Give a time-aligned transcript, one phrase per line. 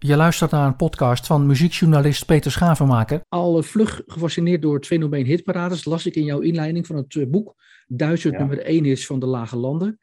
[0.00, 3.24] Je luistert naar een podcast van muziekjournalist Peter Schavenmaker.
[3.28, 7.26] Al vlug gefascineerd door het fenomeen hitparades las ik in jouw inleiding van het eh,
[7.26, 7.54] boek
[7.86, 8.38] Duizend Ja.
[8.38, 9.98] nummer 1 is van de lage landen.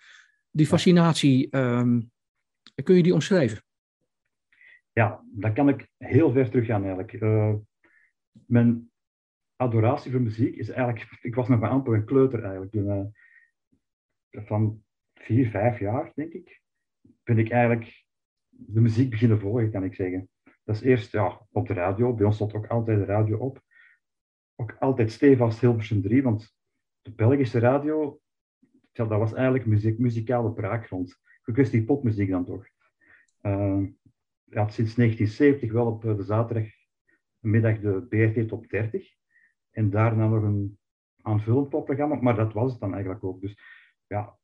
[0.51, 2.01] Die fascinatie, ehm,
[2.83, 3.63] kun je die omschrijven?
[4.91, 7.13] Ja, dat kan ik heel ver terug gaan eigenlijk.
[7.13, 7.53] Eh,
[8.31, 8.91] mijn
[9.55, 11.07] adoratie voor muziek is eigenlijk...
[11.21, 12.71] Ik was nog maar amper een kleuter eigenlijk.
[12.71, 14.83] Toen, eh, van
[15.13, 16.61] vier, vijf jaar, denk ik,
[17.23, 18.04] ben ik eigenlijk
[18.57, 20.29] de muziek beginnen volgen, kan ik zeggen.
[20.63, 22.13] Dat is eerst ja, op de radio.
[22.13, 23.61] Bij ons stond ook altijd de radio op.
[24.55, 26.55] Ook altijd stevast Hilversum 3, want
[27.01, 28.19] de Belgische radio,
[28.91, 31.19] dat was eigenlijk muziek, muzikale braakgrond.
[31.43, 32.67] Een kwestie popmuziek dan toch.
[33.41, 33.83] Eh,
[34.43, 39.13] ja, sinds 1970 wel op eh, de zaterdagmiddag de BRT Top 30.
[39.71, 40.79] En daarna nog een
[41.21, 43.41] aanvullend popprogramma, maar dat was het dan eigenlijk ook.
[43.41, 43.57] Dus
[44.07, 44.37] ja,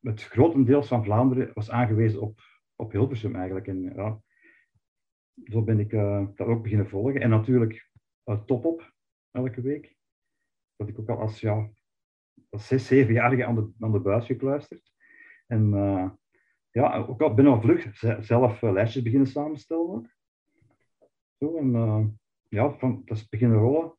[0.00, 2.40] het grotendeels van Vlaanderen was aangewezen op,
[2.80, 3.66] op Hilversum eigenlijk.
[3.66, 4.20] En ja,
[5.44, 7.20] zo ben ik eh, dat ook beginnen volgen.
[7.20, 7.88] En natuurlijk
[8.24, 8.92] uh, Top Op,
[9.30, 9.96] elke week.
[10.76, 11.70] Dat ik ook al als, ja,
[12.48, 14.92] als zes, zevenjarige aan de, aan de buis gekluisterd.
[15.46, 16.10] En eh,
[16.70, 19.88] ja, ook al ben al vlug ze- zelf eh, lijstjes beginnen samenstellen.
[19.90, 20.06] ook.
[21.38, 22.04] Zo, en eh,
[22.48, 23.94] ja, van, dat is beginnen rollen.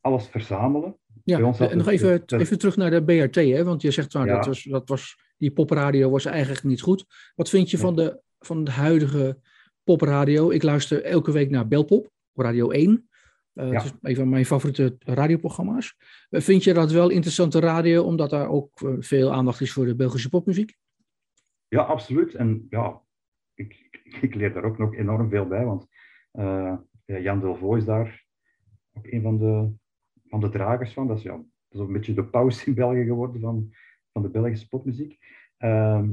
[0.00, 0.98] Alles verzamelen.
[1.24, 3.64] Ja, en nog even, even terug naar de BRT, hè?
[3.64, 4.24] want je zegt Ja.
[4.24, 7.04] dat, was, dat was, die popradio was eigenlijk niet goed.
[7.34, 9.38] Wat vind je van, de, van de huidige
[9.84, 10.50] popradio?
[10.50, 13.08] Ik luister elke week naar Belpop, op Radio 1.
[13.52, 13.72] Eh, Ja.
[13.72, 15.96] Het is een van mijn favoriete radioprogramma's.
[16.30, 19.84] Eh, vind je dat wel interessante radio, omdat daar ook eh, veel aandacht is voor
[19.86, 20.76] de Belgische popmuziek?
[21.68, 22.34] Ja, absoluut.
[22.34, 23.00] En ja,
[23.54, 25.86] ik, ik, ik leer daar ook nog enorm veel bij, want
[26.30, 28.24] eh, ja, Jan Delvaux is daar
[28.92, 29.70] ook een van de,
[30.28, 31.06] van de dragers van.
[31.06, 33.74] Dat is, ja, dat is een beetje de paus in België geworden van,
[34.12, 35.18] van de Belgische popmuziek.
[35.56, 36.06] Ehm,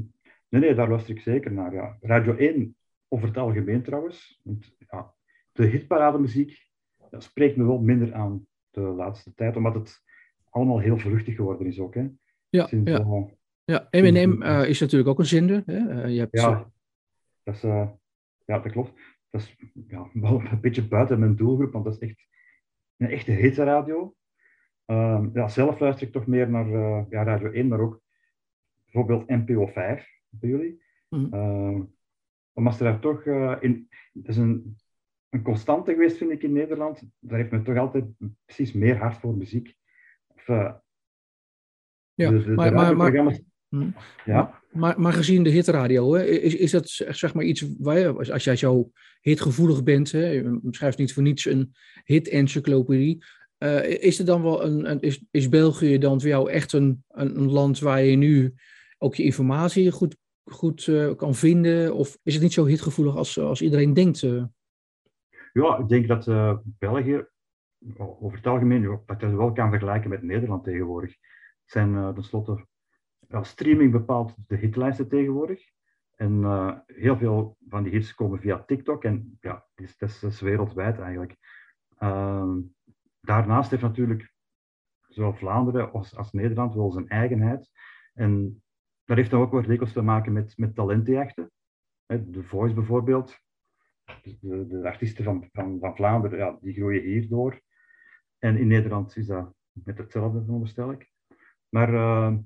[0.50, 1.74] nee, nee, daar luister ik zeker naar.
[1.74, 1.98] Ja.
[2.02, 2.76] Radio 1,
[3.08, 4.42] over het algemeen trouwens.
[4.44, 5.14] Want, ja,
[5.52, 6.68] de hitparademuziek
[7.10, 10.04] dat spreekt me wel minder aan de laatste tijd, omdat het
[10.50, 11.94] allemaal heel vluchtig geworden is ook.
[11.94, 12.08] Hè.
[12.50, 13.26] Ja, Sinds, ja.
[13.64, 15.64] Ja, M&M is natuurlijk ook een zender.
[15.66, 16.02] Hè?
[16.02, 16.72] Eh, je hebt, Ja,
[17.44, 18.94] dat, is, ja, dat klopt.
[19.30, 19.56] Dat is
[19.88, 22.28] ja, wel een beetje buiten mijn doelgroep, want dat is echt
[22.98, 24.16] een echte hitradio.
[24.88, 28.02] Ehm ja, zelf luister ik toch meer naar eh, ja, Radio 1, maar ook
[28.84, 30.82] bijvoorbeeld NPO 5 bij jullie.
[31.10, 31.82] Ehm,
[32.54, 33.90] omdat er daar toch eh, in...
[34.14, 34.78] Dat is een,
[35.30, 37.02] een constante geweest, vind ik, in Nederland.
[37.20, 38.06] Daar heeft men toch altijd
[38.46, 39.76] precies meer hart voor muziek.
[40.28, 40.74] Of, eh,
[42.14, 43.40] ja, maar, maar, maar,
[43.70, 43.90] Mhm.
[44.26, 48.32] ja, Maar, maar gezien de hitradio, hè, is, is dat zeg maar iets waar je,
[48.32, 53.24] als, jij zo hitgevoelig bent, hè, je schrijft niet voor niets een hit-encyclopedie,
[53.58, 57.04] eh, is er dan wel een, een- is, is België dan voor jou echt een,
[57.08, 58.54] een, land waar je nu
[58.98, 61.94] ook je informatie goed, goed eh, kan vinden?
[61.96, 64.24] Of is het niet zo hitgevoelig als, als iedereen denkt?
[64.24, 64.44] eh?
[65.54, 66.26] Ja, ik denk dat
[66.64, 67.26] België
[67.98, 71.10] over het algemeen dat je wel kan vergelijken met Nederland tegenwoordig.
[71.10, 72.66] Het zijn tenslotte
[73.28, 75.64] ja, streaming bepaalt de hitlijsten tegenwoordig.
[76.16, 76.44] En
[76.86, 79.04] heel veel van die hits komen via TikTok.
[79.04, 79.68] En ja,
[79.98, 81.36] dat is wereldwijd eigenlijk.
[81.98, 82.60] Ehm,
[83.28, 84.34] daarnaast heeft natuurlijk
[85.08, 87.72] zowel Vlaanderen als, als Nederland wel zijn eigenheid.
[88.14, 88.64] En
[89.06, 91.52] dat heeft dan ook wel dikwijls te maken met, met talentenjachten.
[92.06, 93.40] Hè, The Voice bijvoorbeeld.
[94.24, 97.62] De, de artiesten van, van, Vlaanderen, ja, die groeien hier door.
[98.38, 101.12] En in Nederland is dat met hetzelfde, veronderstel ik.
[101.70, 102.38] Maar eh,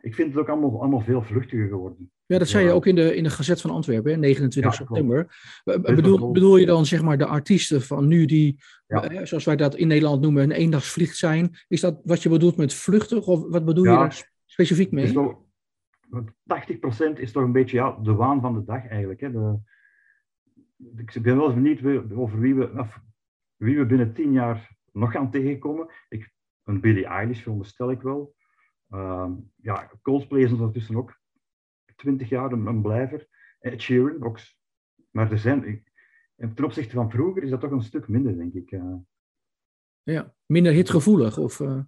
[0.00, 2.12] ik vind het ook allemaal, allemaal veel vluchtiger geworden.
[2.26, 4.84] Ja, dat zei je ook in de, in de Gazet van Antwerpen, hè, 29 Ja,
[4.84, 5.00] klopt.
[5.00, 5.94] september.
[5.94, 9.02] Bedoel, bedoel je dan zeg maar de artiesten van nu die, Ja.
[9.08, 11.56] eh, zoals wij dat in Nederland noemen, een eendagsvliegt zijn?
[11.68, 15.12] Is dat wat je bedoelt met vluchtig of wat bedoel je daar specifiek mee?
[15.12, 15.48] wel,
[16.08, 19.20] want 80% is toch een beetje ja, de waan van de dag eigenlijk.
[19.20, 19.30] Hè.
[19.32, 19.58] De,
[20.96, 23.00] ik ben wel eens benieuwd over wie we, of
[23.56, 25.88] wie we binnen tien jaar nog gaan tegenkomen.
[26.08, 26.32] Ik,
[26.64, 28.34] een Billie Eilish veronderstel ik wel.
[28.90, 31.22] Ehm, ja, Coldplay is ondertussen ook
[32.04, 33.26] 20 jaar een, een blijver.
[33.60, 34.38] Ed Sheeran ook.
[35.10, 35.92] Maar er zijn, ik-
[36.54, 38.70] ten opzichte van vroeger is dat toch een stuk minder, denk ik.
[38.70, 38.94] eh.
[40.02, 41.60] Ja, minder hitgevoelig of...
[41.60, 41.80] eh,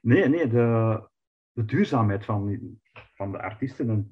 [0.00, 1.08] Nee, nee, de,
[1.52, 2.58] de duurzaamheid van,
[3.14, 3.90] van de artiesten.
[3.90, 4.10] En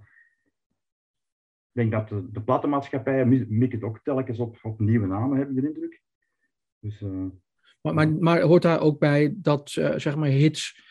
[1.73, 5.49] ik denk dat de, de platenmaatschappijen mi- mikken ook telkens op, op nieuwe namen, heb
[5.51, 6.03] ik de indruk.
[6.79, 7.27] Dus eh,
[7.81, 10.91] Maar, maar, maar hoort daar ook bij dat zeg maar hits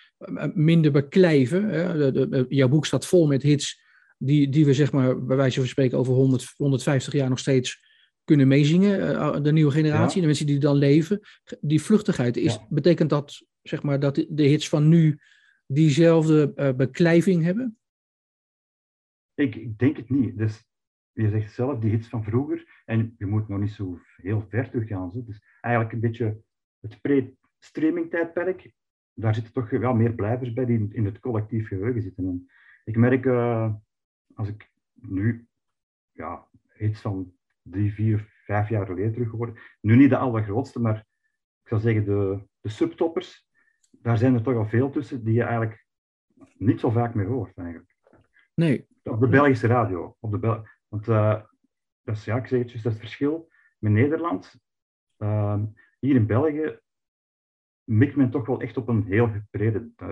[0.53, 1.69] minder beklijven?
[1.69, 1.97] Hè?
[1.97, 3.81] De, de, de- jouw boek staat vol met hits
[4.17, 7.89] die, die we zeg maar bij wijze van spreken over 100, 150 jaar nog steeds
[8.23, 9.15] kunnen meezingen.
[9.15, 10.21] eh, de nieuwe generatie, Ja.
[10.21, 11.19] de mensen die dan leven.
[11.61, 12.65] Die vluchtigheid, is, Ja.
[12.69, 15.19] betekent dat zeg maar dat de hits van nu
[15.65, 17.75] diezelfde eh, beklijving hebben?
[19.35, 20.37] ik, ik denk het niet.
[20.37, 20.63] Dus
[21.11, 22.81] je zegt zelf, die hits van vroeger.
[22.85, 25.11] En je moet nog niet zo heel ver teruggaan.
[25.11, 25.23] Zo.
[25.25, 26.41] Dus eigenlijk een beetje
[26.79, 28.71] het pre-streaming tijdperk.
[29.21, 32.27] Daar zitten toch wel meer blijvers bij die in het collectief geheugen zitten.
[32.27, 32.49] En
[32.83, 33.73] ik merk, uh,
[34.35, 35.47] als ik nu
[36.11, 40.97] ja, hits van drie, vier, vijf jaar geleden terug hoor, nu niet de allergrootste, maar
[41.61, 43.47] ik zou zeggen de, de subtoppers,
[43.91, 45.85] daar zijn er toch al veel tussen die je eigenlijk
[46.57, 47.95] niet zo vaak meer hoort eigenlijk.
[48.53, 48.87] Nee.
[49.03, 50.15] Op de Belgische radio.
[50.19, 51.41] Op de Bel Want uh,
[52.03, 54.55] dat is, ja, ik zeg het dat is het verschil met Nederland.
[55.17, 55.61] Uh,
[55.99, 56.79] hier in België
[57.91, 60.09] mikt men toch wel echt op een heel brede uh,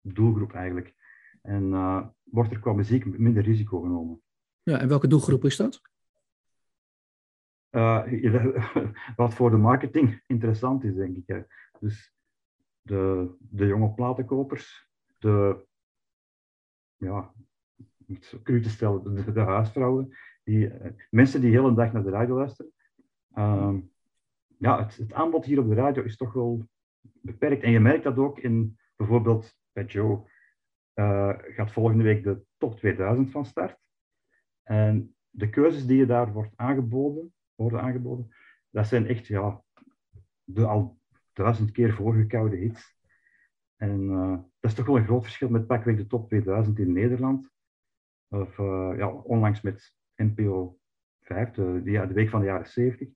[0.00, 0.94] doelgroep eigenlijk.
[1.42, 4.22] En uh, wordt er qua muziek minder risico genomen.
[4.62, 5.80] Ja, en welke doelgroep is dat?
[9.16, 11.46] wat voor de marketing interessant is, denk ik.
[11.80, 12.14] Dus
[12.82, 14.88] de, de jonge platenkopers,
[15.18, 15.66] de,
[16.96, 17.32] ja,
[18.06, 20.72] om het zo cru te stellen, de, de huisvrouwen, die,
[21.10, 22.72] mensen die de hele dag naar de radio luisteren.
[23.34, 23.74] Uh,
[24.58, 26.68] ja, het, het, aanbod hier op de radio is toch wel
[27.22, 27.62] beperkt.
[27.62, 30.30] En je merkt dat ook in bijvoorbeeld bij Joe.
[30.94, 33.78] Uh, gaat volgende week de top 2000 van start.
[34.62, 38.34] En de keuzes die je daar wordt aangeboden, worden aangeboden,
[38.70, 39.62] dat zijn echt ja,
[40.44, 40.98] de al
[41.32, 42.96] duizend keer voorgekoude hits.
[43.76, 46.92] En uh, dat is toch wel een groot verschil met pakweg de top 2000 in
[46.92, 47.50] Nederland.
[48.28, 50.78] Of uh, ja, onlangs met NPO
[51.20, 53.08] 5, de, de, de week van de jaren 70.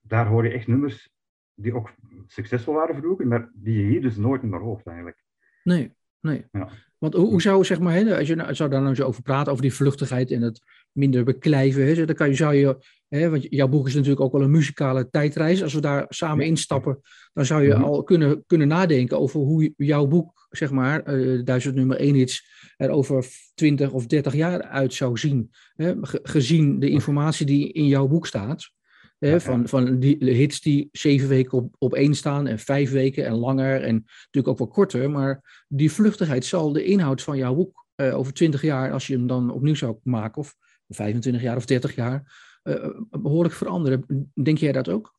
[0.00, 1.13] Daar hoor je echt nummers
[1.54, 1.94] die ook
[2.26, 5.24] succesvol waren vroeger, maar die je hier dus nooit meer hoort eigenlijk.
[5.62, 6.44] Nee, nee.
[6.52, 6.68] Ja.
[6.98, 9.22] Want hoe, hoe, zou, zeg maar, hè, als je nou, zou daar nou zo over
[9.22, 10.60] praten, over die vluchtigheid en het
[10.92, 12.76] minder beklijven, hè, dan kan je, zou je,
[13.08, 15.62] hè, want jouw boek is natuurlijk ook wel een muzikale tijdreis.
[15.62, 17.00] Als we daar samen instappen,
[17.32, 21.74] dan zou je al kunnen, kunnen nadenken over hoe jouw boek, zeg maar, uh, duizend
[21.74, 22.46] nummer één iets,
[22.76, 25.50] er over 20 of 30 jaar uit zou zien.
[25.74, 28.70] Hè, gezien de informatie die in jouw boek staat.
[29.18, 33.26] Hè, van, van die hits die zeven weken op, op één staan en vijf weken
[33.26, 35.10] en langer en natuurlijk ook wel korter.
[35.10, 39.16] Maar die vluchtigheid zal de inhoud van jouw boek uh, over twintig jaar, als je
[39.16, 40.54] hem dan opnieuw zou maken, of
[40.88, 42.32] 25 jaar of 30 jaar,
[42.62, 44.30] uh, behoorlijk veranderen.
[44.42, 45.14] Denk jij dat ook?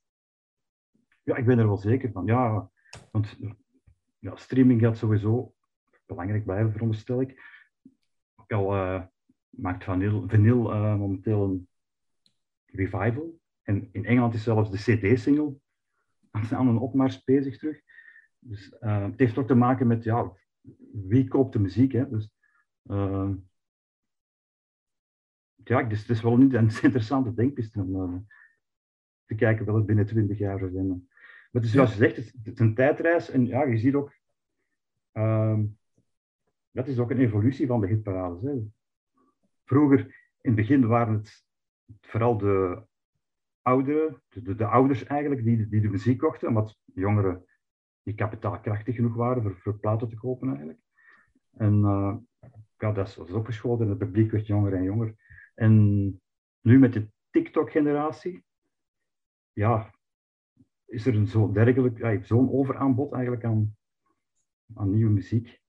[1.24, 2.26] Ja, ik ben er wel zeker van.
[2.26, 2.70] Ja,
[3.12, 3.38] want
[4.20, 5.54] ja, streaming gaat sowieso
[6.06, 7.42] belangrijk blijven, veronderstel ik.
[8.36, 9.02] Ook al uh,
[9.50, 11.68] maakt Vanil, uh, momenteel een
[12.66, 13.40] revival.
[13.66, 15.56] En in Engeland is zelfs de CD-single
[16.32, 17.82] aan een opmars bezig terug.
[18.40, 20.32] Dus uh, het heeft ook te maken met ja,
[20.92, 21.92] wie koopt de muziek.
[21.92, 22.10] Hè?
[22.10, 22.30] Dus,
[22.84, 23.32] uh,
[25.56, 28.20] ja, dus het is wel niet een interessante denkpiste om uh,
[29.26, 30.88] te kijken wat het binnen 20 jaar zou zijn.
[30.88, 31.00] Maar
[31.52, 34.14] het is zoals je zegt, het is een tijdreis en ja, je ziet ook,
[36.72, 38.42] dat is ook een evolutie van de hitparades.
[38.42, 38.52] Hè?
[39.66, 40.00] Vroeger,
[40.42, 41.46] in het begin waren het
[42.02, 42.86] vooral de
[43.66, 47.46] ouderen, de, de, ouders eigenlijk, die, die de muziek kochten, omdat jongeren
[48.04, 50.80] die kapitaalkrachtig genoeg waren voor, voor platen te kopen eigenlijk.
[51.52, 52.16] En uh,
[52.78, 55.16] ja, dat is, opgeschoten en het publiek werd jonger en jonger.
[55.56, 55.74] En
[56.62, 58.44] nu met de TikTok-generatie,
[59.54, 59.94] ja,
[60.86, 63.76] is er een zo dergelijk, ja, zo'n overaanbod eigenlijk aan,
[64.74, 65.62] aan nieuwe muziek.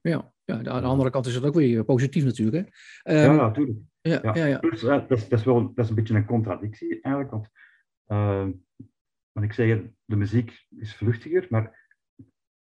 [0.00, 2.70] Ja, ja, aan de andere kant is het ook weer positief natuurlijk.
[3.02, 3.24] Hè?
[3.24, 3.78] Um, ja, natuurlijk.
[4.00, 4.34] Ja, ja.
[4.34, 4.58] ja, ja.
[4.58, 7.30] Plus, dat, is, dat, is wel, dat is een beetje een contradictie eigenlijk.
[7.30, 7.48] Want,
[8.06, 8.48] uh,
[9.32, 11.88] want ik zeg, de muziek is vluchtiger, maar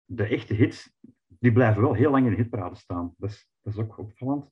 [0.05, 0.93] de echte hits,
[1.29, 3.15] die blijven wel heel lang in de hitparade staan.
[3.19, 4.51] Dat is, dat is ook opvallend.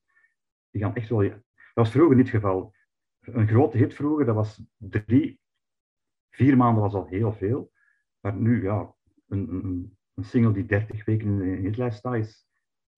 [0.71, 1.21] Die gaan echt wel...
[1.21, 2.75] Dat was vroeger niet het geval.
[3.21, 5.41] Een grote hit vroeger, dat was drie,
[6.31, 7.73] vier maanden was al heel veel.
[8.21, 8.95] Maar nu, ja,
[9.29, 12.48] een, een, een single die 30 weken in de hitlijst staat, is,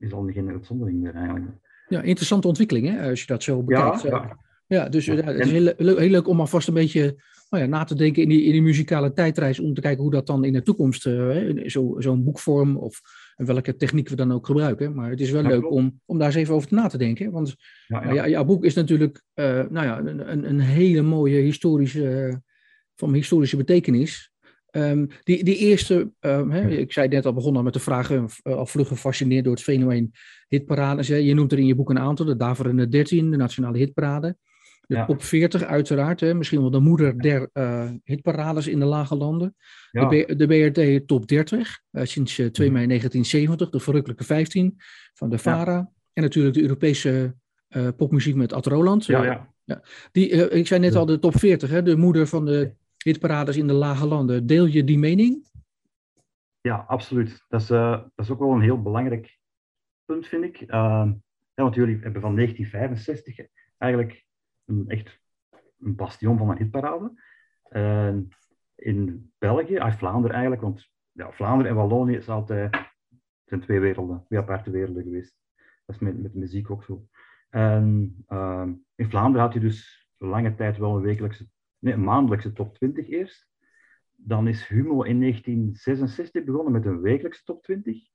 [0.00, 1.47] is al geen uitzondering meer eigenlijk.
[1.88, 4.02] Ja, interessante ontwikkeling hè, als je dat zo bekijkt.
[4.02, 4.38] Ja, ja.
[4.66, 5.14] ja dus ja.
[5.14, 8.28] het is heel, heel, leuk om alvast een beetje nou ja, na te denken in
[8.28, 9.61] die, in die muzikale tijdreis.
[9.61, 11.02] Om te kijken hoe dat dan in de toekomst,
[11.64, 13.00] zo'n zo boekvorm of
[13.37, 14.95] welke techniek we dan ook gebruiken.
[14.95, 17.30] Maar het is wel leuk om, om daar eens even over na te denken.
[17.30, 17.54] Want
[17.87, 18.28] ja, ja.
[18.28, 22.40] jouw boek is natuurlijk uh, nou ja, een, een hele mooie historische,
[22.95, 24.30] van historische betekenis.
[24.73, 28.25] Um, die, die eerste, um, hè, ik zei net al begonnen met de vraag, uh,
[28.43, 30.12] al vlug gefascineerd door het fenomeen
[30.49, 31.09] hitparades.
[31.09, 31.17] Hè.
[31.17, 34.37] Je noemt er in je boek een aantal, de Daverende 13, de Nationale Hitparade.
[34.87, 35.07] De ja.
[35.07, 39.55] top 40 uiteraard, hè, misschien wel de moeder der uh, hitparades in de lage landen.
[39.91, 40.09] Ja.
[40.09, 44.77] De, de, BRT top 30, uh, sinds 2 mei 1970, de verrukkelijke 15
[45.15, 45.73] van de VARA.
[45.73, 45.93] Ja.
[46.12, 47.35] En natuurlijk de Europese
[47.97, 49.07] popmuziek met Ad Roland.
[49.07, 49.83] Ja, ja.
[50.12, 52.73] Die, ik zei net al de top 40, hè, de moeder van de
[53.04, 54.47] hitparades in de lage landen.
[54.47, 55.49] Deel je die mening?
[56.61, 57.45] Ja, absoluut.
[57.49, 59.38] Dat is, uh, dat is ook wel een heel belangrijk
[60.04, 60.57] punt, vind ik.
[60.57, 61.16] Ja,
[61.54, 63.47] want jullie hebben van 1965
[63.78, 64.25] eigenlijk
[64.64, 65.21] een, echt
[65.78, 67.12] een bastion van een hitparade.
[67.62, 68.28] En
[68.75, 72.76] in België, ah, Vlaanderen eigenlijk, want ja, Vlaanderen en Wallonië is altijd,
[73.45, 75.37] zijn twee werelden, twee aparte werelden geweest.
[75.87, 77.07] Dat is met, met muziek ook zo.
[77.49, 78.16] En
[78.95, 81.49] in Vlaanderen had je dus lange tijd wel een wekelijkse,
[81.81, 83.49] nee, een maandelijkse top 20 eerst.
[84.17, 88.09] Dan is Humo in 1966 begonnen met een wekelijkse top 20.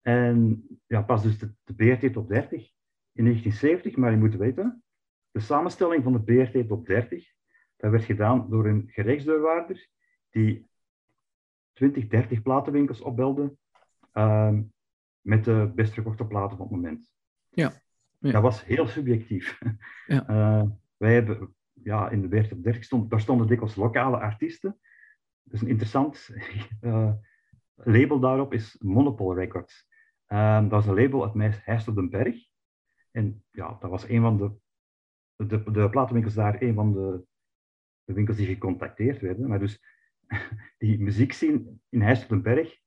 [0.00, 2.70] En ja, pas dus de, de BRT top 30
[3.12, 4.82] in 1970, maar je moet weten,
[5.30, 7.32] de samenstelling van de BRT top 30,
[7.76, 9.88] dat werd gedaan door een gerechtsdeurwaarder
[10.30, 10.68] die
[11.72, 13.56] 20, 30 platenwinkels opbelde
[14.12, 14.62] ehm,
[15.20, 17.12] met de best verkochte platen van het moment.
[17.48, 17.72] Ja.
[18.18, 18.30] ja.
[18.30, 19.58] Dat was heel subjectief.
[20.06, 20.28] Ja.
[20.30, 20.70] Uh,
[21.02, 24.78] wij hebben, ja, in de 30 stond, daar stonden dikwijls lokale artiesten.
[25.42, 26.30] Dus een interessant
[26.80, 27.12] uh,
[27.74, 29.88] label daarop is Monopol Records.
[30.26, 32.36] Um, dat is een label uit Heist op den Berg.
[33.10, 34.52] En ja, dat was een van de,
[35.46, 37.24] de, de platenwinkels daar, een van de,
[38.04, 39.48] de, winkels die gecontacteerd werden.
[39.48, 39.82] Maar dus
[40.78, 42.78] die muziekscene in Heist op den Berg,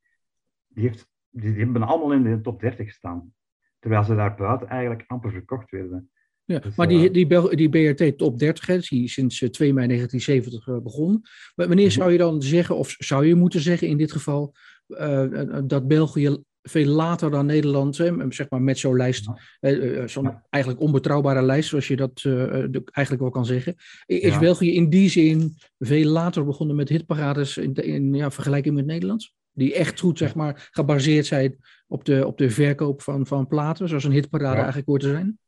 [0.67, 3.33] die, heeft, die, die hebben allemaal in de top 30 gestaan.
[3.79, 6.11] Terwijl ze daar buiten eigenlijk amper verkocht werden.
[6.45, 10.81] Ja, dus, maar die, die, die BRT top 30, hè, die sinds 2 mei 1970
[10.83, 11.21] begonnen.
[11.55, 11.89] Wanneer mhm.
[11.95, 14.53] zou je dan zeggen, of zou je moeten zeggen in dit geval,
[14.87, 16.37] uh, dat België
[16.67, 19.27] veel later dan Nederland, hè, zeg maar met zo'n lijst,
[19.59, 22.53] eh, eh, zo'n eigenlijk onbetrouwbare lijst, zoals je dat uh,
[22.91, 23.75] eigenlijk wel kan zeggen.
[24.05, 24.39] Is ja.
[24.39, 29.31] België in die zin veel later begonnen met hitparades in, in ja, vergelijking met Nederland?
[29.51, 33.87] Die echt goed, zeg maar, gebaseerd zijn op de, op de verkoop van, van platen,
[33.87, 35.39] zoals een hitparade eigenlijk hoort te zijn?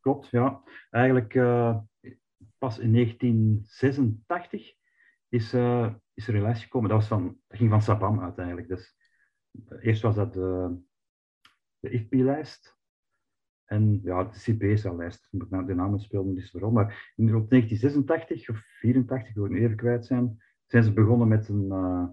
[0.00, 0.62] Klopt, ja.
[0.90, 1.78] Eigenlijk uh,
[2.58, 4.74] pas in 1986
[5.28, 6.88] is, uh, is er een lijst gekomen.
[6.88, 8.68] Dat, was van, ging van Sabam uit eigenlijk.
[8.68, 8.98] Dus
[9.80, 10.78] Eerst was dat de,
[11.78, 12.78] de IFPI-lijst.
[13.64, 15.28] En ja, de CPSA-lijst.
[15.30, 19.76] De namen speelden niet zo Maar in, op 1986 of 84, ik wil het even
[19.76, 22.08] kwijt zijn, zijn ze begonnen met een uh,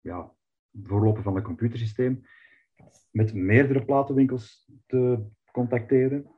[0.00, 0.32] ja,
[0.82, 2.26] voorlopen van een computersysteem.
[3.10, 6.30] Met meerdere platenwinkels te contacteren.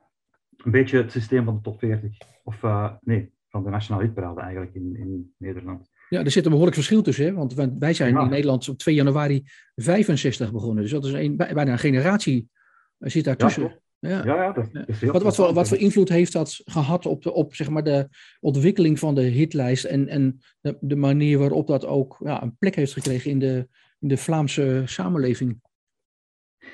[0.63, 2.17] Een beetje het systeem van de top 40.
[2.43, 5.89] Of uh, nee, van de Nationale Hitparade eigenlijk in, in Nederland.
[6.09, 7.25] Ja, er zit een behoorlijk verschil tussen.
[7.25, 7.33] Hè?
[7.33, 9.43] Want wij zijn in Nederland op 2 januari
[9.75, 10.83] 65 begonnen.
[10.83, 12.49] Dus dat is een, bijna een generatie
[12.97, 13.79] eh, zit daartussen.
[13.99, 17.23] Ja, ja, ja, dat, is wat, wat, voor, wat voor invloed heeft dat gehad op,
[17.23, 21.67] de, op zeg maar de ontwikkeling van de hitlijst en, en de, de manier waarop
[21.67, 23.67] dat ook ja, een plek heeft gekregen in de,
[23.99, 25.61] in de Vlaamse samenleving?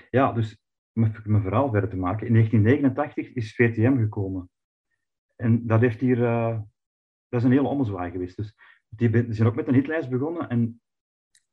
[0.10, 0.58] Ja, dus
[0.96, 2.28] om mijn verhaal verder te maken.
[2.28, 4.50] In 1989 is VTM gekomen.
[5.36, 6.60] En dat heeft hier, uh,
[7.30, 8.38] dat is een hele ommezwaai geweest.
[8.38, 8.56] Dus
[8.90, 10.82] die zijn ook met een hitlijst begonnen en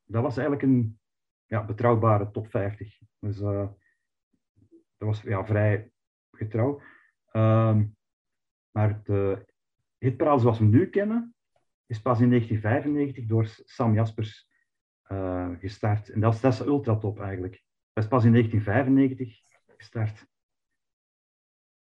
[0.04, 1.00] dat was eigenlijk een
[1.46, 2.98] ja, betrouwbare top 50.
[3.18, 3.68] Dus uh,
[4.96, 5.92] dat was ja, vrij
[6.30, 6.80] getrouw.
[7.32, 7.96] Um,
[8.70, 9.46] maar de
[9.98, 11.34] hitparade zoals we nu kennen,
[11.86, 14.48] is pas in 1995 door Sam Jaspers
[15.08, 16.08] uh, gestart.
[16.08, 17.62] En dat is, dat is ultratop eigenlijk.
[17.92, 19.40] Dat is pas in 1995
[19.76, 20.26] gestart.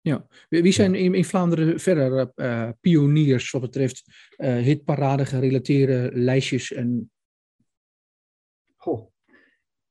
[0.02, 4.04] Ja, wie zijn in, in Vlaanderen verder uh, pioniers wat betreft
[4.38, 7.12] uh, hitparade gerelateerde lijstjes en...
[8.76, 9.12] Goh,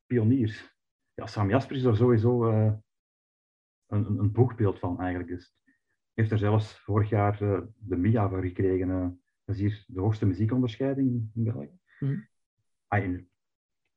[0.07, 0.75] pioniers.
[1.15, 2.73] Ja, Sam Jasper is er sowieso uh,
[3.87, 5.31] een, een, boegbeeld van eigenlijk.
[5.31, 5.55] Dus
[6.13, 7.39] heeft er zelfs vorig jaar
[7.79, 8.89] de MIA voor gekregen.
[9.45, 11.79] dat is hier de hoogste muziekonderscheiding in België.
[12.01, 12.29] Mm.
[12.87, 13.29] Ah, in,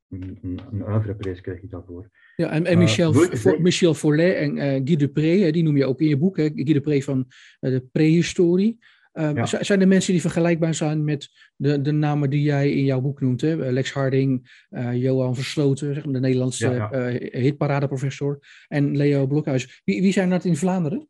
[0.09, 2.09] een, een, een oeuvreprijs krijg je daarvoor.
[2.35, 5.85] Ja, en, en eh, Michel, uh, Michel Follet en uh, Guy Dupré, die noem je
[5.85, 6.49] ook in je boek, hè?
[6.55, 8.79] Guy Dupré van uh, de prehistorie.
[9.13, 13.01] Uh, Zijn er mensen die vergelijkbaar zijn met de, de namen die jij in jouw
[13.01, 13.41] boek noemt?
[13.41, 13.55] Hè?
[13.71, 17.39] Lex Harding, Johan Versloten, zeg maar, de Nederlandse ja, ja.
[17.39, 19.81] hitparadeprofessor, en Leo Blokhuis.
[19.85, 21.09] Wie, wie zijn dat in Vlaanderen?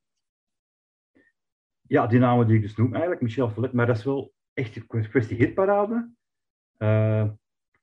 [1.81, 4.75] Ja, die namen die ik dus noem eigenlijk, Michel Follet, maar dat is wel echt
[4.75, 6.09] een kwestie hitparade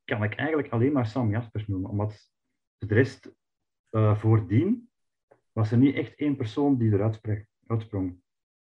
[0.04, 2.32] kan ik eigenlijk alleen maar Sam Jaspers noemen, omdat
[2.78, 3.34] de rest
[3.90, 4.90] uh, voordien
[5.52, 7.20] was er niet echt één persoon die eruit
[7.66, 8.20] uitsprong.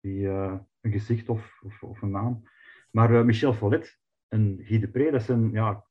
[0.00, 2.42] Die, uh, een gezicht of, of, een naam.
[2.90, 5.86] Maar uh, Michel Follet en Guy dat zijn, ja,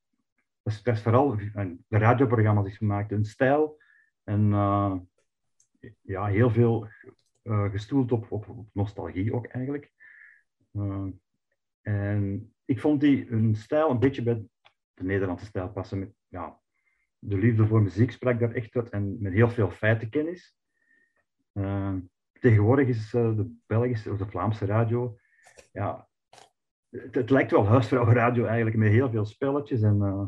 [0.63, 3.81] dat is, vooral de radioprogramma's die ze maakten, een stijl
[4.23, 4.49] en
[6.01, 6.87] ja, heel veel
[7.43, 9.91] gestoeld op, op, op, nostalgie ook eigenlijk.
[11.81, 14.45] en ik vond die hun stijl een beetje bij
[14.93, 15.99] de Nederlandse stijl passen.
[15.99, 16.59] Met, ja,
[17.19, 20.57] de liefde voor muziek sprak daar echt uit en met heel veel feitenkennis.
[21.53, 21.95] Uh,
[22.39, 25.17] tegenwoordig is uh, de Belgische of de Vlaamse radio,
[25.71, 26.07] ja,
[26.89, 29.81] het, lijkt wel huisvrouwenradio eigenlijk, met heel veel spelletjes.
[29.81, 30.25] En, uh,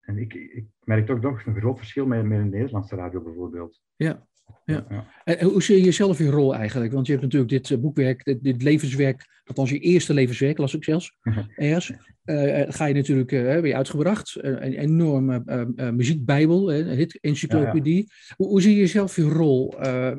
[0.00, 3.80] en ik, ik merk toch nog een groot verschil met, met een Nederlandse radio bijvoorbeeld.
[3.96, 4.26] Ja,
[4.64, 4.86] Ja.
[4.88, 5.06] ja.
[5.24, 6.92] En hoe zie je jezelf je rol eigenlijk?
[6.92, 10.74] Want je hebt natuurlijk dit eh, boekwerk, dit, dit levenswerk, althans je eerste levenswerk, las
[10.74, 11.16] ik zelfs,
[11.54, 11.92] ergens.
[12.24, 14.36] Uh, ga je natuurlijk uh, weer uitgebracht.
[14.40, 15.42] een enorme
[15.76, 18.12] uh, muziekbijbel, hit encyclopedie.
[18.36, 19.74] Hoe, hoe, zie je jezelf je rol?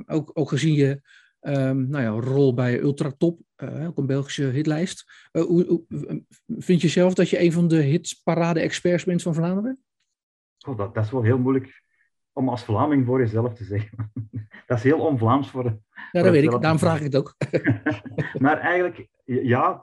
[0.06, 1.02] ook, ook gezien je
[1.42, 5.28] um, nou ja, rol bij Ultratop, ook een Belgische hitlijst.
[5.32, 5.84] Hoe, hoe,
[6.48, 9.80] vind je zelf dat je een van de hitparade-experts bent van Vlaanderen?
[10.68, 11.82] Oh, dat, dat is wel heel moeilijk
[12.38, 14.12] om als Vlaming voor jezelf te zeggen.
[14.68, 15.64] dat is heel on-Vlaams voor.
[16.12, 16.62] Ja, dat weet ik.
[16.62, 17.36] Daarom vraag ik het ook.
[18.44, 19.82] maar eigenlijk, ja,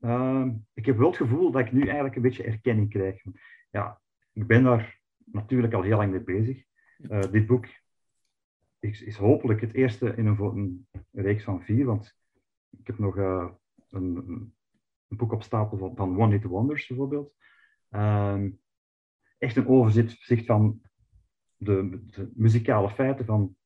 [0.00, 3.22] uh, ik heb wel het gevoel dat ik nu eigenlijk een beetje erkenning krijg.
[3.70, 4.00] Ja,
[4.32, 6.64] ik ben daar natuurlijk al heel lang mee bezig.
[6.98, 7.66] Uh, dit boek
[8.78, 12.16] is, is, hopelijk het eerste in een, een, reeks van vier, want
[12.70, 13.48] ik heb nog uh,
[13.90, 14.54] een, een,
[15.08, 17.34] boek op stapel van, van One Hit Wonders bijvoorbeeld.
[17.90, 18.50] Ehm,
[19.38, 20.80] echt een overzicht van
[21.60, 23.56] de, de, muzikale feiten van,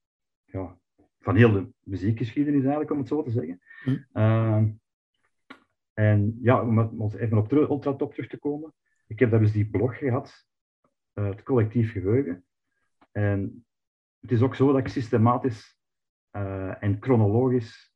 [0.44, 0.78] ja,
[1.20, 3.60] van heel de muziekgeschiedenis, eigenlijk, om het zo te zeggen.
[3.84, 3.98] Hm.
[4.12, 4.70] Ehm,
[5.92, 8.74] en ja, om even op Ultratop terug te komen.
[9.06, 10.46] Ik heb daar dus die blog gehad,
[11.14, 12.44] uh, het collectief geheugen.
[13.12, 13.66] En
[14.20, 15.78] het is ook zo dat ik systematisch
[16.36, 17.94] uh, en chronologisch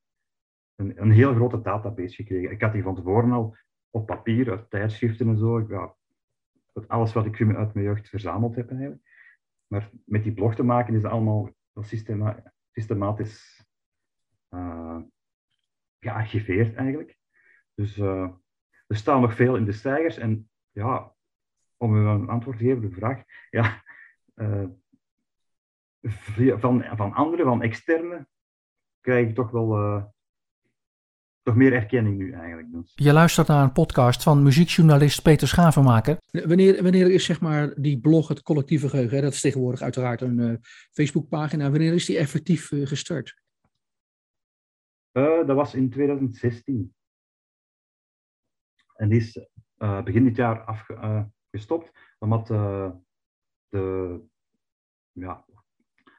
[0.75, 2.51] een, een heel grote database gekregen.
[2.51, 3.57] Ik had die van tevoren al
[3.91, 5.67] op papier, uit tijdschriften en zo.
[5.69, 5.95] Ja,
[6.87, 9.03] alles wat ik uit mijn jeugd verzameld heb eigenlijk.
[9.69, 13.65] Maar met die blog te maken is het allemaal systema systematisch
[14.51, 15.01] uh,
[15.99, 17.19] gearchiveerd eigenlijk.
[17.75, 18.31] Dus uh,
[18.87, 20.17] er staan nog veel in de stijgers.
[20.17, 21.15] En ja,
[21.77, 23.83] om een antwoord te geven op de vraag, ja,
[24.35, 24.67] uh,
[26.59, 28.27] van, van anderen, van externe,
[29.01, 30.13] krijg ik toch wel
[31.49, 32.73] toch meer erkenning nu eigenlijk.
[32.73, 32.93] Dus.
[32.95, 36.19] Je luistert naar een podcast van muziekjournalist Peter Schavenmaker.
[36.31, 40.21] Wanneer, wanneer is zeg maar die blog, het collectieve geheugen, hè, dat is tegenwoordig uiteraard
[40.21, 40.55] een uh,
[40.91, 43.43] Facebookpagina, wanneer is die effectief uh, gestart?
[45.13, 46.95] Uh, dat was in 2016.
[48.95, 49.49] En die is
[50.05, 52.47] begin dit jaar afgestopt, omdat
[53.69, 54.21] de
[55.13, 55.45] ja,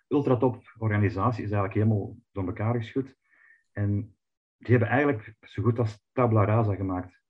[0.08, 3.16] ultratop organisatie is eigenlijk helemaal door elkaar geschud.
[3.72, 4.19] En
[4.60, 7.22] die hebben eigenlijk zo goed als tabla rasa gemaakt.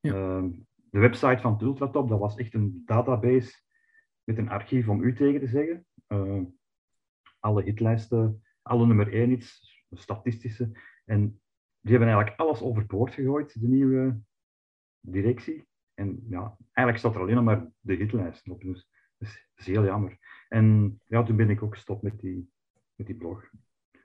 [0.00, 0.14] Ja.
[0.14, 0.50] Ehm,
[0.90, 3.60] de website van Ultratop, dat was echt een database
[4.24, 5.86] met een archief om u tegen te zeggen.
[6.06, 6.44] Ehm,
[7.38, 10.70] alle hitlijsten, alle nummer 1 iets, statistische.
[11.04, 11.40] En
[11.80, 14.20] die hebben eigenlijk alles overboord gegooid, de nieuwe
[15.00, 15.66] directie.
[15.94, 18.60] En ja, eigenlijk staat er alleen maar de hitlijsten op.
[18.60, 20.18] Dus dat is, dat is heel jammer.
[20.48, 22.50] En ja, toen ben ik ook gestopt met die,
[22.94, 23.50] met die blog.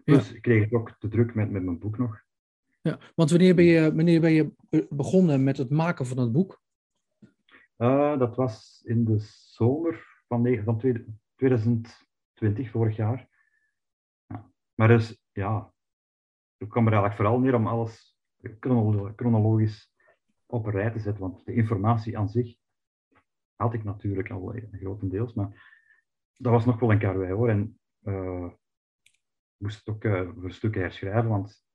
[0.04, 2.26] Dus ik kreeg ook te druk met, met mijn boek nog.
[2.88, 4.54] Ja, want wanneer ben, je, wanneer ben je
[4.90, 6.62] begonnen met het maken van het boek?
[7.78, 10.78] Uh, dat was in de zomer van, van
[11.36, 13.30] 2020, vorig jaar.
[14.26, 14.52] Ja.
[14.74, 15.74] Maar dus, ja,
[16.58, 18.18] ik kwam er eigenlijk vooral neer om alles
[19.16, 19.94] chronologisch
[20.46, 22.56] op een rij te zetten, want de informatie aan zich
[23.56, 25.76] had ik natuurlijk al grotendeels, maar
[26.34, 27.50] dat was nog wel een karwei hoor.
[27.50, 28.50] En uh,
[29.58, 31.67] moest het ook uh, voor stukken herschrijven, want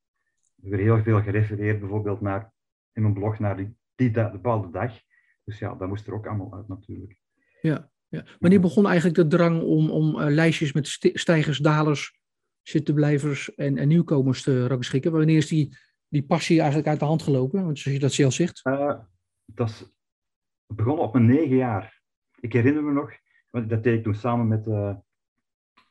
[0.62, 2.52] er werd heel veel gerefereerd bijvoorbeeld naar,
[2.92, 5.00] in mijn blog naar die, die bepaalde dag.
[5.44, 7.16] Dus ja, dat moest er ook allemaal uit natuurlijk.
[7.60, 8.24] Ja, ja.
[8.38, 12.20] wanneer begon eigenlijk de drang om, om uh, lijstjes met stijgers, dalers,
[12.62, 15.12] zittenblijvers en, en nieuwkomers te rangschikken?
[15.12, 15.76] Wanneer is die,
[16.08, 17.64] die passie eigenlijk uit de hand gelopen?
[17.64, 18.60] Want zoals je dat zelf zegt.
[18.66, 18.98] Uh,
[19.44, 19.92] dat is
[20.66, 22.02] begonnen op mijn negen jaar.
[22.40, 23.12] Ik herinner me nog,
[23.50, 24.96] want dat deed ik toen samen met, uh,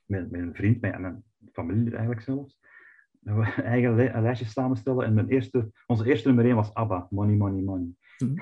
[0.06, 2.60] met, met een vriend met, en een familie eigenlijk zelfs
[3.22, 5.06] we eigen lijstje samenstellen.
[5.06, 7.90] En mijn eerste, onze eerste nummer 1 was ABBA, Money, Money, Money.
[8.18, 8.40] Mm.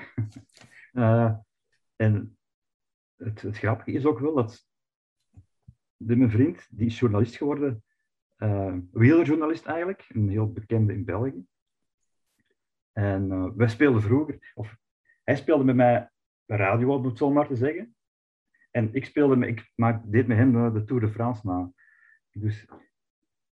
[0.92, 1.34] uh,
[1.96, 2.38] en
[3.16, 4.66] het, het, grappige is ook wel dat
[5.96, 7.84] de, mijn vriend, die is journalist geworden,
[8.38, 11.44] uh, wielerjournalist eigenlijk, een heel bekende in België.
[12.92, 14.76] En uh, wij speelden vroeger, of
[15.24, 16.10] hij speelde met mij
[16.46, 17.94] radio, om het zo maar te zeggen.
[18.70, 21.72] En ik speelde met, ik maak, deed met hem de Tour de France na.
[22.30, 22.66] Dus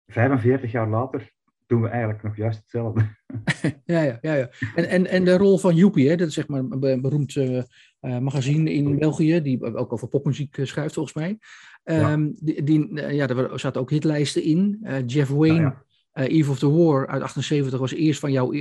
[0.07, 1.33] 45 jaar later
[1.67, 3.01] doen we eigenlijk nog juist hetzelfde.
[3.85, 4.33] ja, ja, ja.
[4.33, 4.49] ja.
[4.75, 7.63] En, en, en de rol van Joepie, hè, dat is zeg maar een beroemd uh,
[7.99, 11.37] magazine in België, die ook over popmuziek uh, schrijft volgens mij.
[11.83, 12.31] Um, ja.
[12.39, 14.87] Die, die ja, er zaten ook hitlijsten in.
[15.05, 16.27] Jeff Wayne, ja, ja.
[16.27, 18.53] Eve of the War uit 78 was eerst van jouw,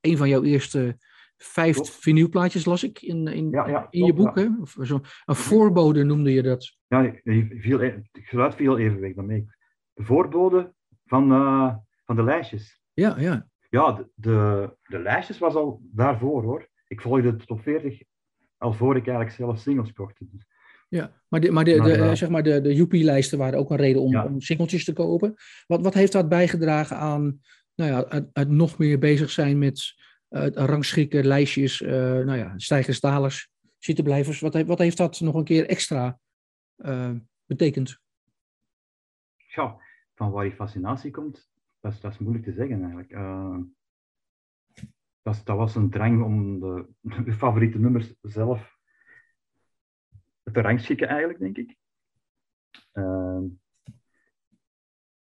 [0.00, 0.96] een van jouw eerste
[1.36, 3.52] vijf vinylplaatjes, las ik in, in,
[3.90, 4.36] in je boek.
[4.36, 4.46] Hè?
[4.60, 6.76] Of zo, een voorbode noemde je dat.
[6.86, 9.63] Ja, viel, e-, het geluid viel even weg daarmee de
[9.94, 12.82] voorbode van, uh, van de lijstjes.
[12.92, 13.46] Ja, ja.
[13.70, 16.68] Ja, de, de, de, lijstjes was al daarvoor hoor.
[16.88, 18.02] Ik volgde de top 40
[18.56, 20.18] al voor ik eigenlijk zelf singles kocht.
[20.18, 20.46] Dus
[20.88, 24.02] Ja, maar de, maar de, de, zeg maar de, de Joepie-lijsten waren ook een reden
[24.02, 25.34] om, om singeltjes te kopen.
[25.66, 27.40] Wat, wat heeft dat bijgedragen aan
[27.74, 29.94] nou ja, het, nog meer bezig zijn met
[30.30, 34.40] uh, rangschikken, lijstjes, uh, nou ja, stijgers, dalers, zittenblijvers?
[34.40, 36.18] Wat, wat heeft dat nog een keer extra
[37.46, 38.02] betekend?
[39.54, 39.80] Ja,
[40.14, 43.10] van waar die fascinatie komt, dat is, dat is moeilijk te zeggen eigenlijk.
[45.22, 46.88] dat, dat was een drang om de,
[47.24, 48.78] de favoriete nummers zelf
[50.52, 51.76] te rangschikken eigenlijk, denk ik.
[52.92, 53.42] Uh,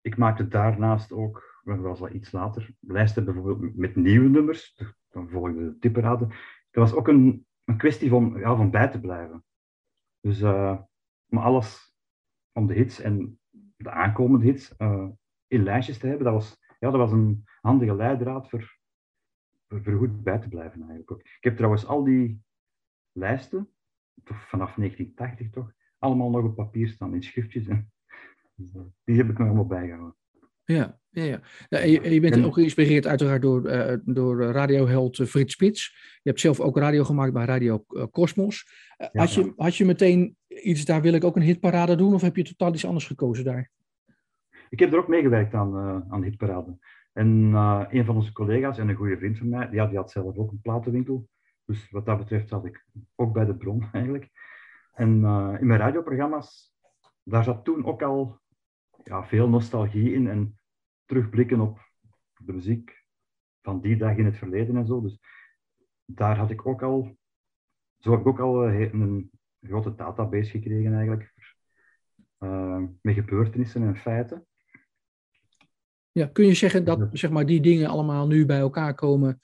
[0.02, 4.82] ik maakte daarnaast ook, dat was al iets later, lijsten bijvoorbeeld met nieuwe nummers.
[5.10, 6.30] Dan volgde de tipperaden.
[6.30, 9.44] Dat was ook een, een kwestie van, ja, van bij te blijven.
[10.20, 10.80] Dus uh,
[11.30, 11.96] om alles,
[12.52, 13.40] om de hits en
[13.76, 15.08] de aankomende hits uh,
[15.48, 18.78] in lijstjes te hebben, dat was, ja, dat was een handige leidraad voor,
[19.68, 21.20] voor, goed bij te blijven eigenlijk ook.
[21.20, 22.44] Ik heb trouwens al die
[23.12, 23.70] lijsten
[24.24, 27.68] vanaf 1980 toch, allemaal nog op papier staan in schriftjes.
[27.68, 27.92] En,
[28.56, 30.16] dus, eh, die heb ik nog helemaal bijgehouden.
[30.66, 31.40] Ja, ja, ja.
[31.70, 35.96] ja je, je, bent ook geïnspireerd uiteraard door, uh, door radioheld eh, Frits Spits.
[36.24, 38.68] Je hebt zelf ook radio gemaakt bij Radio Cosmos.
[38.98, 42.22] Uh, had, je, had je meteen iets, daar wil ik ook een hitparade doen, of
[42.22, 43.70] heb je totaal iets anders gekozen daar?
[44.70, 46.78] Ik heb er ook meegewerkt aan, aan de hitparade.
[47.14, 47.54] En
[47.90, 50.52] een van onze collega's en een goede vriend van mij, ja, die had zelf ook
[50.52, 51.28] een platenwinkel.
[51.66, 54.30] Dus wat dat betreft zat ik ook bij de bron eigenlijk.
[54.94, 55.10] En
[55.60, 56.76] in mijn radioprogramma's,
[57.24, 58.40] daar zat toen ook al
[59.06, 60.60] ja, veel nostalgie in en
[61.06, 61.80] terugblikken op
[62.38, 63.04] de muziek
[63.62, 65.02] van die dag in het verleden en zo.
[65.02, 65.20] Dus
[66.06, 67.18] daar had ik ook al,
[67.98, 71.34] zo heb ik ook al uh, een grote database gekregen eigenlijk,
[72.40, 74.48] uh, met gebeurtenissen en feiten.
[76.12, 79.42] Ja, kun je zeggen dat zeg maar, die dingen allemaal nu bij elkaar komen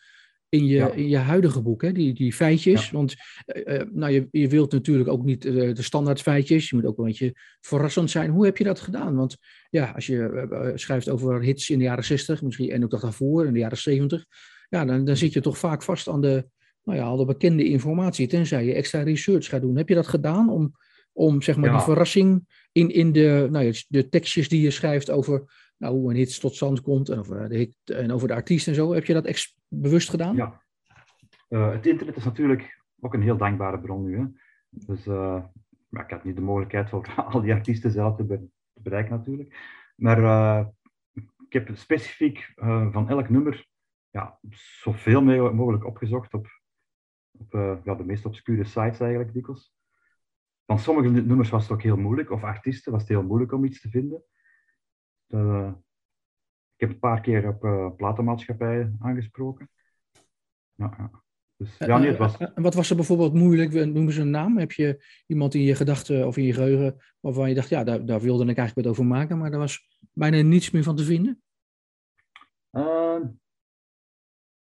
[0.51, 1.91] in je, in je huidige boek, hè?
[1.91, 2.91] Die, die feitjes.
[2.91, 6.69] Want uh, nou, je, je wilt natuurlijk ook niet uh, de standaard feitjes.
[6.69, 8.31] Je moet ook een beetje verrassend zijn.
[8.31, 9.15] Hoe heb je dat gedaan?
[9.15, 9.37] Want
[9.69, 13.01] ja, als je uh, schrijft over hits in de jaren 60, misschien en ook dat
[13.01, 14.25] daarvoor, in de jaren 70,
[14.69, 16.45] ja, dan, dan zit je toch vaak vast aan de,
[16.83, 19.77] nou ja, al de bekende informatie, tenzij je extra research gaat doen.
[19.77, 20.75] Heb je dat gedaan om,
[21.13, 25.09] om zeg maar, die verrassing in, in de, nou ja, de tekstjes die je schrijft
[25.09, 25.43] over
[25.81, 28.75] nou, hoe een hit tot stand komt en over de, en over de artiest en
[28.75, 28.93] zo.
[28.93, 30.35] Heb je dat bewust gedaan?
[30.35, 30.61] Ja.
[31.49, 34.17] Uh, het internet is natuurlijk ook een heel dankbare bron nu.
[34.17, 34.25] Hè.
[34.69, 35.05] Dus
[35.89, 38.37] maar ik had niet de mogelijkheid om al die artiesten zelf te, be
[38.73, 39.79] te bereiken natuurlijk.
[39.95, 40.65] Maar uh,
[41.47, 42.51] ik heb specifiek
[42.91, 43.67] van elk nummer
[44.09, 44.39] ja,
[44.81, 45.21] zoveel
[45.53, 46.47] mogelijk opgezocht op,
[47.31, 49.73] op ja, de meest obscure sites eigenlijk dikwijls.
[50.65, 53.65] Van sommige nummers was het ook heel moeilijk, of artiesten was het heel moeilijk om
[53.65, 54.23] iets te vinden.
[55.31, 55.71] Uh,
[56.75, 59.69] ik heb een paar keer op uh, platenmaatschappijen aangesproken.
[60.75, 61.23] Ja, ja.
[61.57, 62.37] Dus, ja, nee, het was...
[62.37, 63.73] En wat was er bijvoorbeeld moeilijk?
[63.73, 64.57] Noemen ze een naam?
[64.57, 68.05] Heb je iemand in je gedachten of in je geheugen waarvan je dacht, ja, daar,
[68.05, 71.03] daar wilde ik eigenlijk wat over maken, maar daar was bijna niets meer van te
[71.03, 71.41] vinden?
[72.71, 73.21] Uh,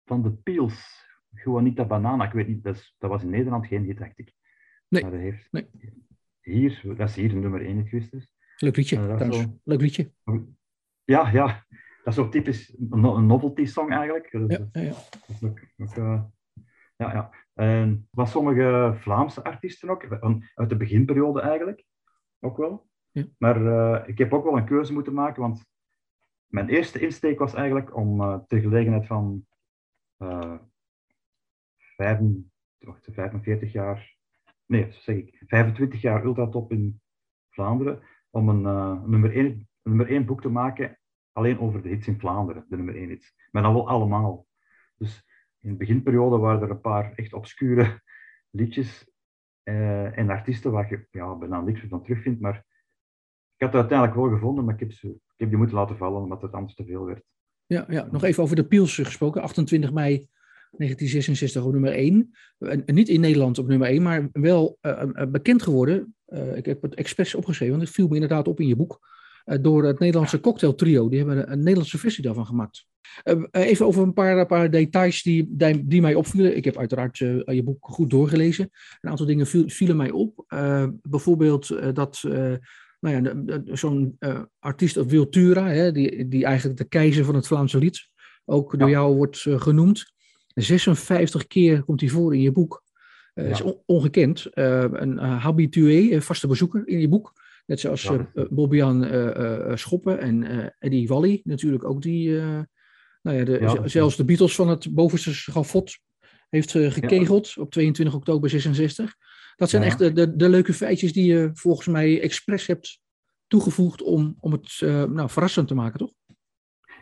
[0.04, 3.84] van de Peels, Juanita Banana, ik weet niet, dat, is, dat was in Nederland geen
[3.84, 4.32] hit, dacht ik.
[4.88, 5.02] Nee.
[5.02, 5.68] Maar dat heeft nee.
[6.40, 8.33] Hier, dat is hier nummer 1 geweest dus.
[8.56, 9.58] Leuk liedje, zo...
[9.64, 10.12] Leuk liedje.
[11.04, 11.64] Ja, ja.
[12.04, 14.30] Dat is zo typisch een novelty song eigenlijk.
[14.30, 14.94] Dus, ja, ja, ja.
[15.42, 16.22] ook, ook, uh,
[16.96, 17.30] ja, ja.
[17.54, 20.06] En van sommige Vlaamse artiesten ook,
[20.54, 21.84] uit de beginperiode eigenlijk,
[22.40, 22.88] ook wel.
[23.10, 23.24] Ja.
[23.38, 25.66] Maar uh, ik heb ook wel een keuze moeten maken, want
[26.46, 29.46] mijn eerste insteek was eigenlijk om uh, ter gelegenheid van
[30.18, 30.58] uh,
[31.96, 34.16] 45 jaar,
[34.66, 37.00] nee, zeg ik, 25 jaar ultratop in
[37.50, 38.02] Vlaanderen,
[38.34, 38.62] om een
[39.10, 40.98] nummer 1 nummer 1 boek te maken
[41.32, 43.34] alleen over de hits in Vlaanderen, de nummer 1 hits.
[43.50, 44.46] Maar dan wel allemaal.
[44.96, 45.24] Dus
[45.60, 48.00] in de beginperiode waren er een paar echt obscure
[48.50, 49.10] liedjes
[49.64, 52.40] uh, en artiesten waar je ja, bijna niks van terugvindt.
[52.40, 52.56] Maar
[53.56, 55.96] ik had het uiteindelijk wel gevonden, maar ik heb, ze, ik heb die moeten laten
[55.96, 57.22] vallen omdat het anders te veel werd.
[57.66, 58.08] Ja, ja.
[58.10, 59.42] nog even over de Piels gesproken.
[59.42, 60.28] 28 mei
[60.70, 62.34] 1966 op nummer 1.
[62.86, 66.13] niet in Nederland op nummer 1, maar wel uh, bekend geworden.
[66.28, 69.00] Uh, ik heb het expres opgeschreven, want het viel me inderdaad op in je boek.
[69.44, 71.08] Eh, door het Nederlandse cocktail trio.
[71.08, 72.86] Die hebben een, Nederlandse versie daarvan gemaakt.
[73.22, 76.56] Eh, even over een paar, paar details die, die, mij opvielen.
[76.56, 78.70] Ik heb uiteraard je boek goed doorgelezen.
[79.00, 80.44] Een aantal dingen vielen mij op.
[81.02, 82.22] bijvoorbeeld dat
[83.00, 84.18] nou ja, zo'n
[84.58, 88.08] artiest als Wiltura, hè, die, die eigenlijk de keizer van het Vlaamse lied,
[88.44, 90.12] ook door jou wordt genoemd.
[90.54, 92.83] 56 keer komt hij voor in je boek.
[93.34, 94.46] Dat is ongekend.
[94.52, 97.32] een habitué, vaste bezoeker in je boek.
[97.66, 98.30] Net zoals ja.
[98.50, 99.06] Bobbian
[99.78, 102.30] Schoppen en Eddie Wally natuurlijk ook die,
[103.22, 105.98] nou ja, de, zelfs de Beatles van het bovenste schavot
[106.48, 109.14] heeft gekegeld op 22 oktober 66.
[109.56, 113.00] Dat zijn echt de, de, leuke feitjes die je volgens mij expres hebt
[113.46, 116.12] toegevoegd om, om het eh, nou, verrassend te maken, toch?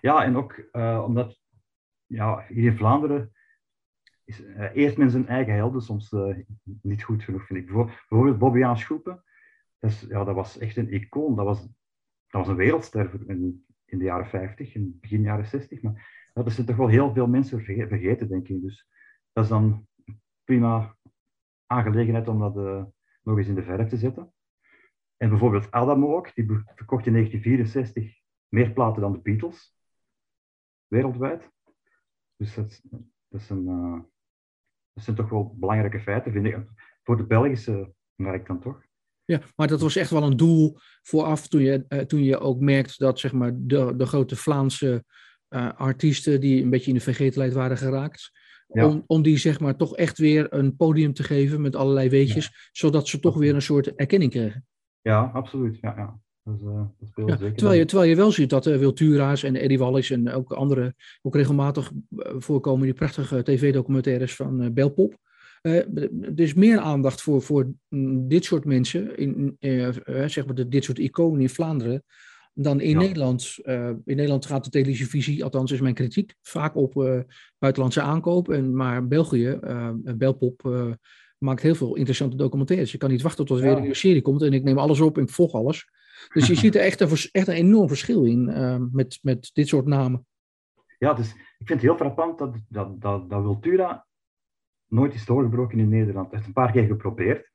[0.01, 1.41] Ja, en ook eh, omdat
[2.07, 3.33] ja, hier in Vlaanderen
[4.33, 6.37] is, eh, eert men zijn eigen helden soms eh,
[6.83, 7.67] niet goed genoeg, vind ik.
[7.67, 9.25] Bijvo- Bijvoorbeeld Bobbejaан Schoepen,
[9.79, 11.37] dat, is, ja, dat was echt een icoon.
[11.37, 15.83] Dat was, dat was een wereldster in, in de jaren 50 en begin jaren 60.
[15.83, 18.63] Maar er zijn toch wel heel veel mensen verge- vergeten, denk ik.
[18.63, 18.89] Dus
[19.33, 19.87] dat is dan
[20.45, 20.97] prima
[21.67, 22.85] aangelegenheid om dat eh,
[23.23, 24.33] nog eens in de verf te zetten.
[25.17, 29.77] En bijvoorbeeld Adamo ook, die verkocht in 1964 meer platen dan de Beatles
[30.87, 31.51] wereldwijd.
[32.37, 32.81] Dus dat,
[33.29, 33.67] dat, is een,
[34.95, 36.57] dat zijn toch wel belangrijke feiten, vind ik.
[37.03, 38.83] Voor de Belgische markt dan toch.
[39.25, 42.61] Ja, maar dat was echt wel een doel vooraf toen je, eh, toen je ook
[42.61, 45.05] merkt dat zeg maar, de, de grote Vlaamse
[45.49, 48.31] eh, artiesten die een beetje in de vergetelheid waren geraakt,
[48.67, 48.87] Ja.
[48.87, 52.71] om, om die zeg maar toch echt weer een podium te geven met allerlei weetjes,
[52.73, 54.67] zodat ze toch weer een soort erkenning kregen.
[55.01, 55.79] Ja, absoluut.
[55.81, 56.21] Ja, ja.
[56.45, 56.61] Dat
[57.15, 57.55] Ja, zeker.
[57.55, 60.95] terwijl, je, terwijl je wel ziet dat uh, Wiltura's en Eddie Wallis en ook andere
[61.23, 65.17] ook regelmatig eh, voorkomen die prachtige tv-documentaires van Belpop.
[65.63, 69.57] Er is meer aandacht voor, voor mm, dit soort mensen, in,
[70.27, 72.05] zeg maar de, dit soort iconen in Vlaanderen,
[72.55, 72.99] dan in Ja.
[72.99, 73.59] Nederland.
[73.65, 76.95] In Nederland gaat de televisie, althans is mijn kritiek, vaak op
[77.59, 78.51] buitenlandse aankoop.
[78.51, 80.63] En, maar België, eh, Belpop,
[81.39, 82.93] maakt heel veel interessante documentaires.
[82.93, 85.17] Je kan niet wachten tot er weer een serie komt en ik neem alles op
[85.17, 85.87] en ik volg alles.
[86.29, 89.69] Dus je ziet er echt een, echt een enorm verschil in eh, met, met dit
[89.69, 90.27] soort namen.
[90.99, 94.07] Ja, dus ik vind het heel frappant dat, dat, dat, dat Wiltura
[94.87, 96.27] nooit is doorgebroken in Nederland.
[96.27, 97.51] Hij heeft een paar keer geprobeerd.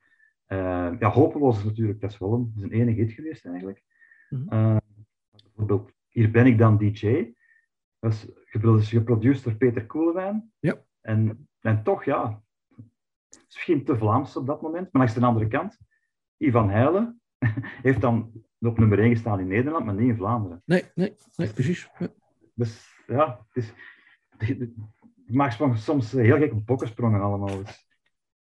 [0.46, 3.84] Eh, ja, hopeloos is natuurlijk, dat is wel een, enige hit geweest eigenlijk.
[4.30, 4.50] Mhm.
[4.50, 4.78] Eh,
[5.44, 7.34] bijvoorbeeld, Hier ben ik dan DJ.
[8.00, 10.52] Dat is gepro- is geproduceerd door Peter Koelewijn.
[10.60, 10.84] Ja.
[11.02, 12.44] En, en toch, ja,
[13.30, 14.84] is misschien te Vlaams op dat moment.
[14.92, 15.78] Maar langs de andere kant,
[16.38, 17.22] Ivan Heijlen
[17.88, 20.62] heeft dan op nummer 1 gestaan in Nederland, maar niet in Vlaanderen.
[20.66, 21.90] Nee, nee, nee precies.
[22.00, 22.08] Ja.
[22.54, 23.74] Dus ja, het is,
[25.26, 27.58] je maakt soms- heel gekke bokkensprongen allemaal.
[27.64, 27.86] Dus.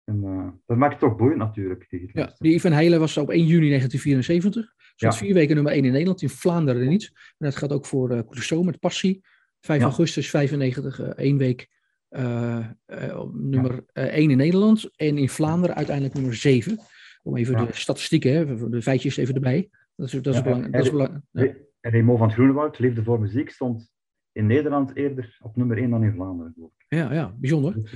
[0.04, 1.86] En, eh, dat maakt het toch boeiend natuurlijk.
[1.89, 4.74] Die Ja, die Ivan Heilen was op 1 juni 1974.
[4.95, 5.19] Zat Ja.
[5.19, 7.12] vier weken nummer 1 in Nederland, in Vlaanderen niet.
[7.13, 9.21] En dat gaat ook voor uh, Clouseau met Passie.
[9.60, 9.86] 5 Ja.
[9.86, 11.69] augustus 95, eh, één week
[12.10, 14.89] eh, eh, nummer eh, 1 in Nederland.
[14.95, 16.80] En in Vlaanderen uiteindelijk nummer 7.
[17.24, 19.69] Om even de statistieken, hè, de feitjes even erbij.
[19.95, 20.73] Dat is, dat is Ja, belangrijk.
[20.73, 21.41] en- Dat is belang- ja.
[21.41, 23.91] Re- En Remo van Groenewoud, Liefde voor Muziek, stond
[24.32, 26.54] in Nederland eerder op nummer 1 dan in Vlaanderen.
[26.88, 27.73] ja, ja, bijzonder.
[27.73, 27.91] Dus,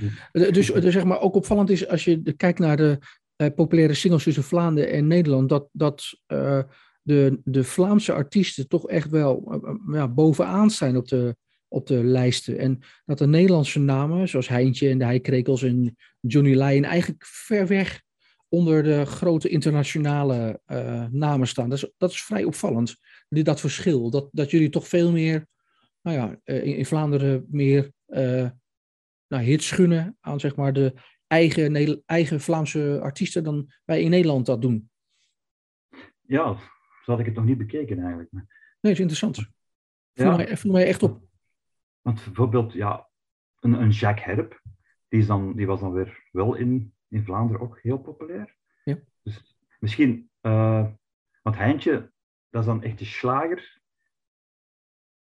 [0.46, 2.98] Eh, Dus, dus zeg maar ook opvallend is als je kijkt naar de
[3.36, 6.62] eh, populaire singles tussen Vlaanderen en Nederland, dat, dat eh,
[7.02, 11.36] de, de Vlaamse artiesten toch echt wel eh, eh, ja, bovenaan staan op de,
[11.68, 12.58] op de lijsten.
[12.58, 17.66] En dat de Nederlandse namen, zoals Heintje en de Heikrekels en Johnny Lyon, eigenlijk ver
[17.66, 18.02] weg
[18.48, 21.68] onder de grote internationale eh, namen staan.
[21.68, 22.96] Dat is, dat is vrij opvallend,
[23.28, 24.10] dat verschil.
[24.10, 25.46] Dat, dat jullie toch veel meer,
[26.02, 28.50] nou ja, eh, in, in Vlaanderen meer eh,
[29.26, 30.94] nou, hits gunnen aan zeg maar, de
[31.26, 34.90] eigen, eigen Vlaamse artiesten dan wij in Nederland dat doen.
[36.20, 36.56] ja,
[37.04, 38.30] zo had ik het nog niet bekeken eigenlijk.
[38.80, 39.36] Nee, is interessant.
[40.14, 40.36] Voel, Ja.
[40.36, 41.20] mij, voel mij echt op.
[42.00, 43.08] Want bijvoorbeeld, ja,
[43.60, 44.60] een, een Jacques Herp,
[45.08, 48.56] die, is dan, die was dan weer wel in, in Vlaanderen ook heel populair.
[48.84, 48.98] Ja.
[49.22, 50.86] Dus misschien, eh,
[51.42, 52.12] want Heintje,
[52.50, 53.80] dat is dan echt de slager.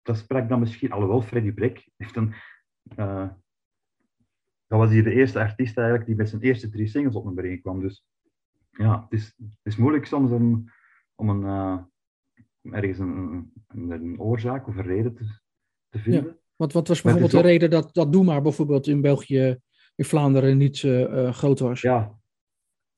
[0.02, 2.34] Dat sprak dan misschien, alhoewel Freddy Breck heeft een,
[2.96, 3.28] eh,
[4.66, 7.44] dat was hier de eerste artiest eigenlijk die met zijn eerste drie singles op nummer
[7.44, 7.80] 1 kwam.
[7.80, 8.06] Dus
[8.70, 10.70] ja, het is, het is moeilijk soms om,
[11.14, 11.82] om een, eh,
[12.74, 15.24] ergens een, een, een oorzaak of een reden te,
[15.88, 16.38] te vinden.
[16.56, 19.60] Wat, wat was bijvoorbeeld de reden dat, dat Doe maar bijvoorbeeld in België,
[19.96, 21.80] in Vlaanderen niet eh, eh, groot was?
[21.80, 22.18] Ja.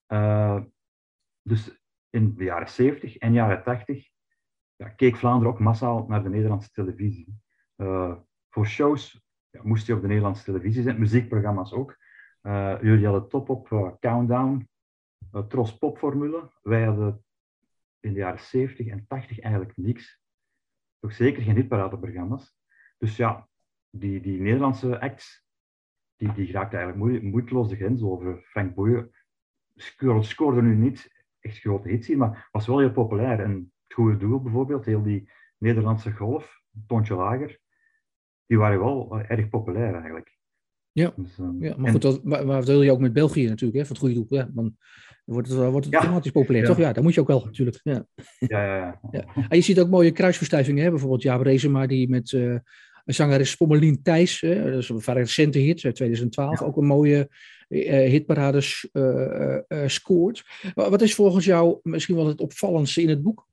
[0.07, 0.63] Eh,
[1.43, 1.81] dus
[2.11, 4.09] in de jaren 70 en jaren 80
[4.77, 7.41] ja, keek Vlaanderen ook massaal naar de Nederlandse televisie.
[8.49, 11.97] Voor shows ja, moest je op de Nederlandse televisie zijn, muziekprogramma's ook.
[12.81, 14.69] Jullie hadden Top op Countdown,
[15.49, 16.53] Tros Popformule.
[16.63, 17.25] Wij hadden
[18.01, 20.21] in de jaren 70 en 80 eigenlijk niks.
[21.01, 22.57] Toch zeker geen hitparadeprogramma's.
[22.99, 23.49] Dus ja,
[23.91, 25.48] die, die Nederlandse acts,
[26.19, 28.41] die, die raakten eigenlijk moe- moeiteloos de grens over.
[28.43, 29.11] Frank Boeien
[29.77, 33.41] scoorde, scoorde nu niet echt grote hits hier, maar was wel heel populair.
[33.41, 37.59] En het Goede Doel bijvoorbeeld, heel die Nederlandse golf, Tontje Lager,
[38.47, 40.37] die waren wel eh, erg populair eigenlijk.
[40.93, 41.13] Ja.
[41.17, 43.47] Dus, ehm, Ja, maar en- goed, dat, maar, maar dat wil je ook met België
[43.49, 44.27] natuurlijk, hè, van het goede doel.
[44.29, 44.77] Ja, dan
[45.25, 45.99] wordt het, wordt het Ja.
[45.99, 46.69] automatisch populair, Ja.
[46.69, 46.79] toch?
[46.79, 47.81] Ja, dat moet je ook wel natuurlijk.
[47.83, 48.07] Ja.
[48.39, 48.99] ja, ja, ja.
[49.11, 49.25] Ja.
[49.49, 50.91] En je ziet ook mooie kruisverstuivingen, hè?
[50.91, 52.57] bijvoorbeeld Jaap Reesema die met eh
[53.15, 56.67] zangeres Pommelien Thijs, dat is een vrij recente hit, uit 2012, Ja.
[56.67, 57.31] ook een mooie
[57.69, 58.89] hitparades
[59.87, 60.45] scoort.
[60.75, 63.47] Wat is volgens jou misschien wel het opvallendste in het boek?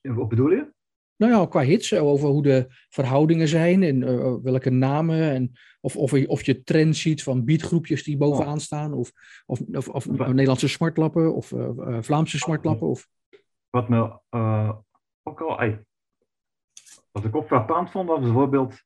[0.00, 0.72] Wat bedoel je?
[1.16, 4.00] Nou ja, qua hits, over hoe de verhoudingen zijn en
[4.42, 5.30] welke namen.
[5.30, 8.58] En of, of, of je trend ziet van beatgroepjes die bovenaan oh.
[8.60, 8.92] staan.
[8.92, 9.12] Of,
[9.46, 11.52] of, of, of Nederlandse smartlappen of
[12.00, 12.88] Vlaamse smartlappen.
[12.88, 13.08] Of...
[13.70, 14.18] Wat me
[15.22, 15.60] ook al,
[17.12, 18.82] wat ik ook frappant vond, was bijvoorbeeld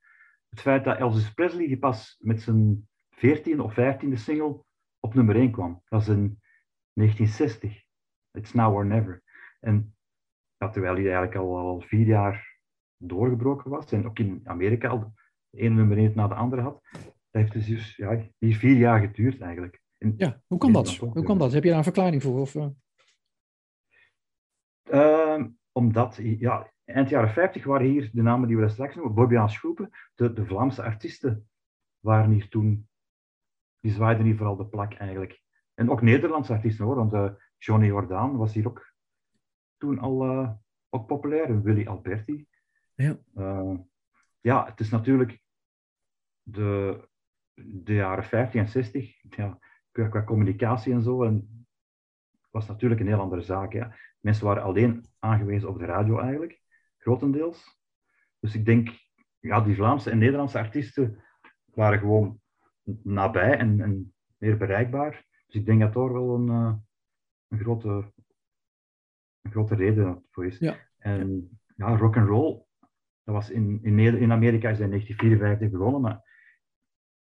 [0.49, 4.65] het feit dat Elvis Presley die pas met zijn 14e of 15e single
[5.01, 5.83] op nummer 1 kwam.
[5.89, 6.41] Dat is in
[6.93, 7.85] 1960.
[8.31, 9.23] It's Now or Never.
[9.61, 9.97] En
[10.57, 12.59] ja, terwijl hij eigenlijk al, al vier jaar
[12.97, 15.13] doorgebroken was en ook in Amerika al
[15.51, 16.81] de ene nummer 1 na de andere had.
[16.93, 19.81] Dat heeft dus, dus ja, die vier jaar geduurd eigenlijk.
[19.99, 20.97] En ja, hoe kan dat?
[20.97, 21.53] Hoe kan dat?
[21.53, 22.41] Heb je daar een verklaring voor?
[22.41, 22.67] Of, uh...
[24.91, 29.59] uh, omdat, ja, eind jaren 50 waren hier de namen die we straks noemen, Bobbiaans
[29.59, 31.49] groepen, de, de Vlaamse artiesten
[31.99, 32.89] waren hier toen,
[33.81, 35.43] die zwaaiden hier vooral de plak eigenlijk.
[35.75, 38.93] En ook Nederlandse artiesten hoor, want uh, Johnny Jordaan was hier ook
[39.77, 40.51] toen al uh,
[40.89, 42.47] ook populair, en Willy Alberti.
[42.95, 43.19] Ja.
[43.35, 43.79] Uh,
[44.41, 45.43] ja, het is natuurlijk
[46.43, 47.01] de,
[47.55, 49.59] de jaren 50 en 60, ja,
[49.91, 51.67] qua, qua communicatie en zo, en
[52.51, 53.73] was natuurlijk een heel andere zaak.
[53.73, 53.97] Ja.
[54.21, 56.61] Mensen waren alleen aangewezen op de radio eigenlijk,
[57.07, 57.79] grotendeels.
[58.39, 58.89] Dus ik denk,
[59.39, 61.23] ja, die Vlaamse en Nederlandse artiesten
[61.65, 62.41] waren gewoon
[63.03, 65.25] nabij en, en meer bereikbaar.
[65.47, 66.75] Dus ik denk dat daar wel een, uh,
[67.49, 68.13] een, grote,
[69.41, 70.59] een grote reden voor is.
[70.59, 70.77] Ja.
[70.99, 72.65] En ja, rock and roll,
[73.25, 76.23] dat was in, in, in Amerika is in 1954 begonnen, maar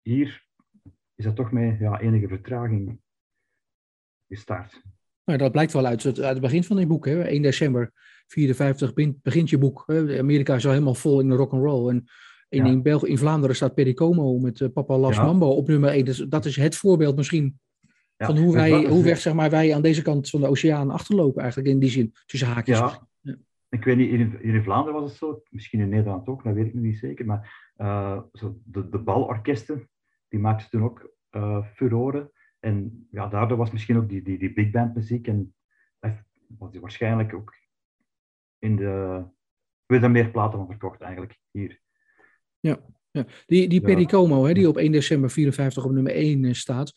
[0.02, 0.48] hier
[1.16, 3.02] is dat toch met ja, enige vertraging
[4.28, 4.82] gestart.
[5.26, 7.06] Nou, dat blijkt wel uit het, uit het begin van dit boek.
[7.06, 7.22] Hè?
[7.22, 7.92] 1 december
[8.28, 9.84] 54 begint je boek.
[9.86, 10.20] Hè?
[10.20, 11.90] Amerika is al helemaal vol in de rock and roll.
[11.90, 12.06] En
[12.50, 16.06] in, in, België, in Vlaanderen staat Pericomo met uh, Papa Las Mambo op nummer 1.
[16.06, 17.60] Dus dat is het voorbeeld misschien
[18.18, 21.42] van hoe, wij, hoe weg, zeg maar, wij aan deze kant van de oceaan achterlopen
[21.42, 22.78] eigenlijk in die zin, tussen haakjes.
[22.78, 23.08] Ja.
[23.70, 26.66] Ik weet niet, in, in Vlaanderen was het zo, misschien in Nederland ook, dat weet
[26.66, 29.90] ik niet zeker, maar uh, zo de, de balorkesten,
[30.28, 32.32] die maakten toen ook uh, furoren.
[32.65, 35.54] En ja, daardoor was misschien ook die, die, die big band muziek en
[36.58, 37.56] was die waarschijnlijk ook
[38.60, 39.23] in de...
[39.86, 41.80] We er meer platen van verkocht eigenlijk, hier.
[42.60, 42.80] Ja,
[43.12, 43.25] ja.
[43.45, 46.93] Die, die Pericomo, hè, die op 1 december 54 op nummer 1 eh, staat,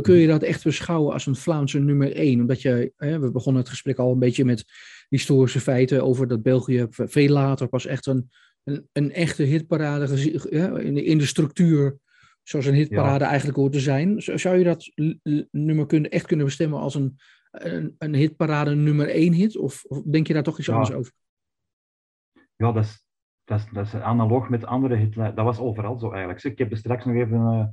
[0.00, 2.40] kun je dat echt beschouwen als een Vlaamse nummer 1?
[2.40, 4.64] Omdat je, hè, we begonnen het gesprek al een beetje met
[5.08, 8.30] historische feiten over dat België veel later pas echt een,
[8.64, 10.30] een, een echte hitparade
[10.84, 11.98] in, de, in de structuur
[12.42, 14.20] zoals een hitparade eigenlijk hoort te zijn.
[14.22, 14.92] Zou je dat
[15.50, 17.18] nummer kunnen, echt kunnen bestemmen als een,
[17.50, 19.56] een, een hitparade nummer één hit?
[19.56, 21.12] Of, of, denk je daar toch iets anders over?
[22.56, 23.06] Ja, dat is,
[23.44, 25.36] dat, is, dat is analoog met andere hitlijsten.
[25.36, 26.44] Dat was overal zo eigenlijk.
[26.44, 27.66] Ik heb er straks nog even uh,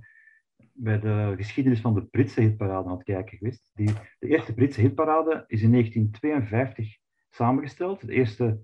[0.74, 3.70] bij de geschiedenis van de Britse hitparade aan het kijken geweest.
[3.74, 6.98] Die, de eerste Britse hitparade is in 1952
[7.30, 8.06] samengesteld.
[8.06, 8.64] De eerste, dat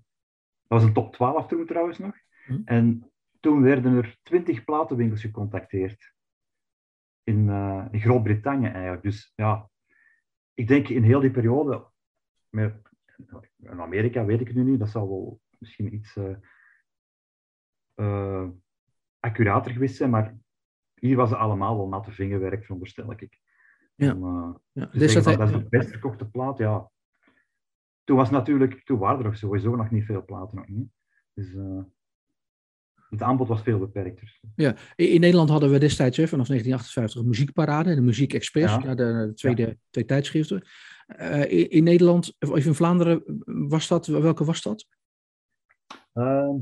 [0.67, 2.15] was een top 12 toen trouwens nog.
[2.45, 2.61] Hm.
[2.65, 3.11] En
[3.45, 6.13] toen werden er twintig platenwinkels gecontacteerd.
[7.23, 9.03] In, uh, in Groot-Brittannië eigenlijk.
[9.03, 9.69] Dus ja,
[10.53, 11.87] ik denk in heel die periode,
[12.49, 12.81] met,
[13.57, 16.35] in Amerika weet ik nu niet, dat zal wel misschien iets uh,
[17.95, 18.49] uh,
[19.19, 20.37] accurater geweest zijn, maar
[20.93, 23.39] hier was het allemaal wel natte vingerwerk, veronderstel ik.
[23.95, 24.15] Ja.
[24.15, 24.85] Om, ja.
[24.85, 26.91] Dus dat, dat is de best verkochte plaat, ja.
[28.03, 30.57] Toen was natuurlijk, toen waren er sowieso nog niet veel platen.
[30.57, 30.89] Nog niet.
[31.33, 31.55] Dus,
[33.15, 34.39] het aanbod was veel beperkter.
[34.55, 38.95] Ja, in Nederland hadden we destijds vanaf 1958 muziekparade, de Muziek Express, ja.
[38.95, 40.67] de, tweede, twee tijdschriften.
[41.07, 43.23] Uh, in, Nederland, of in Vlaanderen,
[43.69, 44.87] was dat, welke was dat?
[46.13, 46.55] Uh,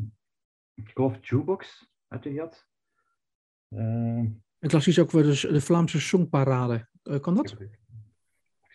[0.74, 2.68] ik geloof Jukebox uit de jat.
[3.70, 3.82] Uh,
[4.60, 6.88] en klassisch ook weer de, de Vlaamse Songparade.
[7.04, 7.52] Uh, kan dat?
[7.52, 7.80] Even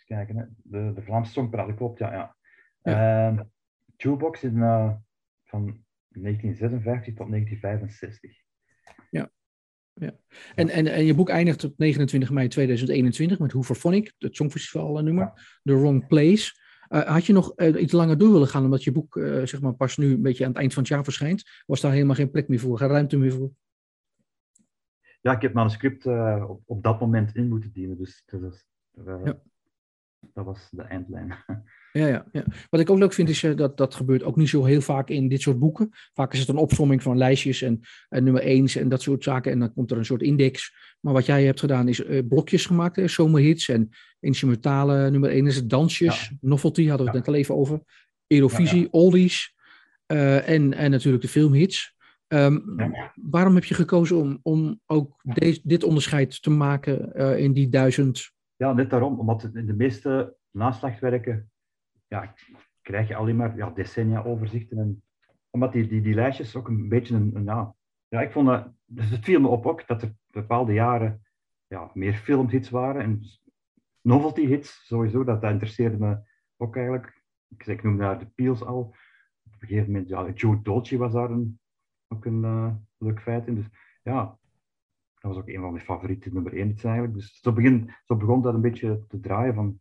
[0.07, 2.13] kijken, de, de Vlaamse Songparade, klopt, ja.
[2.13, 2.37] ja.
[2.83, 3.43] Ehm,
[3.97, 4.59] Jukebox in,
[5.45, 8.37] van 1956 tot 1965.
[9.11, 9.31] Ja.
[9.95, 10.17] Ja.
[10.55, 15.03] En, en, en je boek eindigt op 29 mei 2021 met Hoe Phonic, het Songfestival
[15.03, 15.35] nummer, ja.
[15.63, 16.67] The Wrong Place.
[16.89, 19.61] Uh, had je nog uh, iets langer door willen gaan, omdat je boek uh, zeg
[19.61, 21.63] maar pas nu een beetje aan het eind van het jaar verschijnt?
[21.67, 23.51] Was daar helemaal geen plek meer voor, geen ruimte meer voor?
[25.21, 26.07] Ja, ik heb het manuscript
[26.47, 28.25] op, op dat moment in moeten dienen, dus
[29.05, 29.41] ja.
[30.33, 31.35] dat was de eindlijn.
[31.93, 32.45] Ja, ja, ja.
[32.71, 35.09] Wat ik ook leuk vind is uh, dat dat gebeurt ook niet zo heel vaak
[35.09, 35.89] in dit soort boeken.
[36.13, 39.53] Vaak is het een opsomming van lijstjes en, en nummer eens en dat soort zaken.
[39.53, 40.75] En dan komt er een soort index.
[41.01, 43.89] Maar wat jij hebt gedaan is uh, blokjes gemaakt, hè, zomerhits en
[44.21, 46.33] instrumentale nummer één is het dansjes.
[46.41, 47.81] Novelty hadden we het net al even over.
[48.27, 49.55] Eurovisie, oldies
[50.07, 51.97] uh, en, en natuurlijk de filmhits.
[52.27, 52.59] Ehm,
[53.15, 58.31] waarom heb je gekozen om, om ook deze, dit onderscheid te maken in die duizend?
[58.57, 61.51] Ja, net daarom, omdat in de meeste naslagwerken
[62.09, 62.35] ja,
[62.83, 64.79] krijg je alleen maar ja, decennia overzichten.
[64.79, 65.03] En,
[65.51, 67.45] omdat die, die, die lijstjes ook een beetje een,
[68.09, 71.23] ja, ik vond dat, dus het viel me op ook dat er bepaalde jaren
[71.67, 73.23] ja, meer filmhits waren en
[74.01, 76.19] novelty hits sowieso, dat, dat interesseerde me
[76.57, 77.23] ook eigenlijk.
[77.49, 78.95] Ik, ik noemde daar de Peels al.
[79.45, 81.61] Op een gegeven moment, ja, Joe Dolce was daar een,
[82.09, 83.55] ook een uh, leuk feit in.
[83.55, 83.69] Dus
[84.03, 84.39] ja,
[85.15, 87.15] dat was ook een van mijn favoriete nummer 1 hits eigenlijk.
[87.15, 89.81] Dus zo, begin, zo begon dat een beetje te draaien van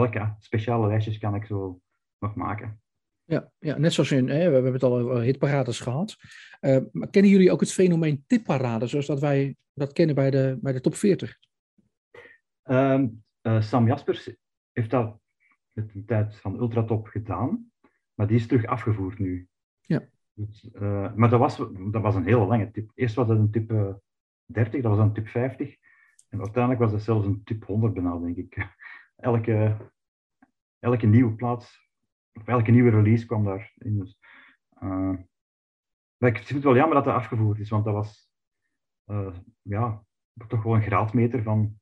[0.00, 1.80] welke speciale lijstjes kan ik zo
[2.18, 2.80] nog maken.
[3.24, 6.16] Ja, ja net zoals in, hè, we hebben het al over hitparades gehad.
[6.60, 10.58] Uh, maar kennen jullie ook het fenomeen tipparade, zoals dat wij dat kennen bij de,
[10.60, 11.38] bij de top 40?
[12.62, 14.30] Um, uh, Sam Jaspers
[14.72, 15.20] heeft dat
[15.72, 17.70] met een tijd van Ultratop gedaan,
[18.14, 19.48] maar die is terug afgevoerd nu.
[19.80, 20.08] Ja.
[20.32, 21.56] Dus, uh, maar dat was,
[21.90, 22.90] dat was een hele lange tip.
[22.94, 23.68] Eerst was het een tip
[24.44, 25.76] 30, dat was een tip 50.
[26.28, 28.56] En uiteindelijk was dat zelfs een tip 100 bijna, denk ik.
[29.16, 29.76] Elke,
[30.78, 31.90] elke nieuwe plaats
[32.32, 33.98] of elke nieuwe release kwam daarin.
[33.98, 34.18] Dus,
[34.82, 35.16] uh,
[36.16, 38.30] maar ik vind het wel jammer dat dat afgevoerd is, want dat was
[39.10, 40.04] uh, ja,
[40.48, 41.78] toch wel een graadmeter van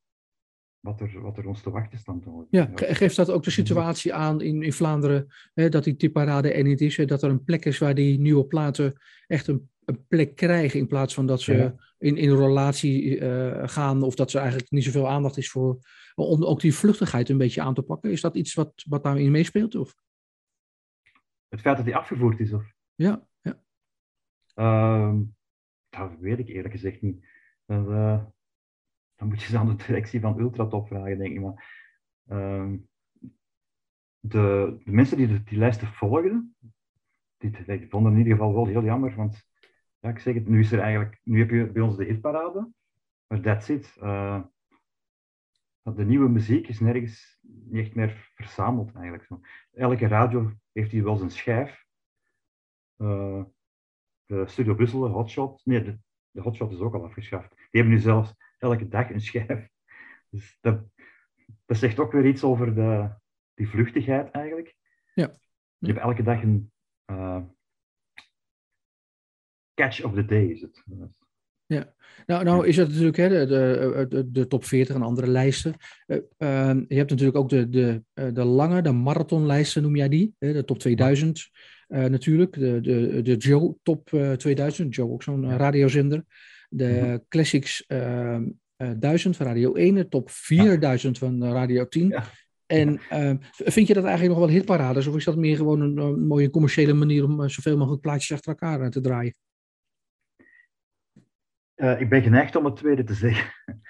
[0.80, 2.26] wat er, wat er ons te wachten stond.
[2.50, 6.62] Ja, geeft dat ook de situatie aan in, in Vlaanderen, hè, dat die tipparade er
[6.62, 10.06] niet is, hè, dat er een plek is waar die nieuwe platen echt een, een
[10.06, 11.74] plek krijgen, in plaats van dat ze ja.
[11.98, 15.78] in, in relatie uh, gaan, of dat ze eigenlijk niet zoveel aandacht is voor,
[16.14, 18.10] om ook die vluchtigheid een beetje aan te pakken.
[18.10, 19.74] Is dat iets wat, wat daarin meespeelt?
[19.74, 19.94] Of?
[21.48, 22.52] Het feit dat hij afgevoerd is?
[22.52, 22.72] Of?
[22.94, 23.62] Ja, ja.
[24.54, 25.20] Uh,
[25.88, 27.26] dat weet ik eerlijk gezegd niet.
[27.66, 28.24] Dat, uh,
[29.14, 31.40] dan moet je ze aan de directie van Ultratop vragen, denk ik.
[31.40, 31.82] Maar,
[32.26, 32.72] uh,
[34.20, 36.56] de, de, mensen die de, die lijsten volgden,
[37.36, 39.14] die, die, vonden in ieder geval wel heel jammer.
[39.14, 39.44] Want
[39.98, 42.72] ja, ik zeg het, nu is er eigenlijk, nu heb je bij ons de hitparade,
[43.26, 43.96] maar that's it.
[44.02, 44.42] Uh,
[45.92, 49.24] de nieuwe muziek is nergens niet echt meer verzameld eigenlijk.
[49.24, 49.40] Zo.
[49.72, 51.84] Elke radio heeft hier wel zijn schijf.
[52.96, 53.44] Uh,
[54.26, 55.98] de Studio Brussel, de Hotshot, nee, de,
[56.30, 57.48] de, Hotshot is ook al afgeschaft.
[57.50, 59.68] Die hebben nu zelfs elke dag een schijf.
[60.30, 60.84] Dus dat,
[61.64, 63.14] dat zegt ook weer iets over de,
[63.54, 64.76] die vluchtigheid eigenlijk.
[65.14, 65.34] Ja.
[65.78, 66.72] Je hebt elke dag een
[67.06, 67.42] uh,
[69.74, 70.84] catch of the day, is het.
[71.74, 71.92] Ja,
[72.26, 75.74] nou, nou is het natuurlijk hè, de, de, de, de top 40 en andere lijsten.
[76.06, 78.02] Uh, uh, je hebt natuurlijk ook de, de,
[78.32, 81.50] de lange, de marathonlijsten noem jij die, hè, de top 2000
[81.88, 82.58] uh, natuurlijk.
[82.58, 86.24] De, de, de Joe top 2000, Joe ook zo'n radiozender.
[86.68, 87.24] De -hmm.
[87.28, 87.84] Classics
[88.76, 91.26] 1000 van Radio 1, de top 4000 ja.
[91.26, 92.08] van Radio 10.
[92.08, 92.24] Ja.
[92.66, 93.00] En
[93.48, 96.50] vind je dat eigenlijk nog wel hitparades of is dat meer gewoon een, een mooie
[96.50, 99.34] commerciële manier om zoveel mogelijk plaatjes achter elkaar te draaien?
[101.76, 103.52] Uh, ik ben geneigd om het tweede te zeggen.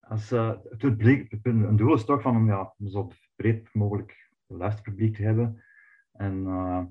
[0.00, 5.16] Als, uh, het bleek, een doel is toch van om ja, zo breed mogelijk luisterpubliek
[5.16, 5.64] te hebben.
[6.12, 6.84] En uh,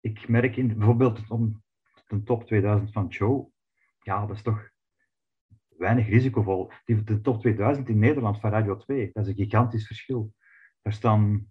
[0.00, 1.62] ik merk in, bijvoorbeeld om
[2.06, 3.50] de top 2000 van Joe,
[4.02, 4.70] ja, dat is toch
[5.68, 6.70] weinig risicovol.
[6.84, 10.34] Die, de top 2000 in Nederland van Radio 2, dat is een gigantisch verschil.
[10.82, 11.50] Daar staan,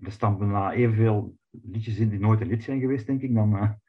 [0.00, 3.80] er staan bijna evenveel liedjes in die nooit een hit zijn geweest, denk ik, dan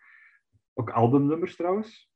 [0.74, 2.16] ook albumnummers trouwens.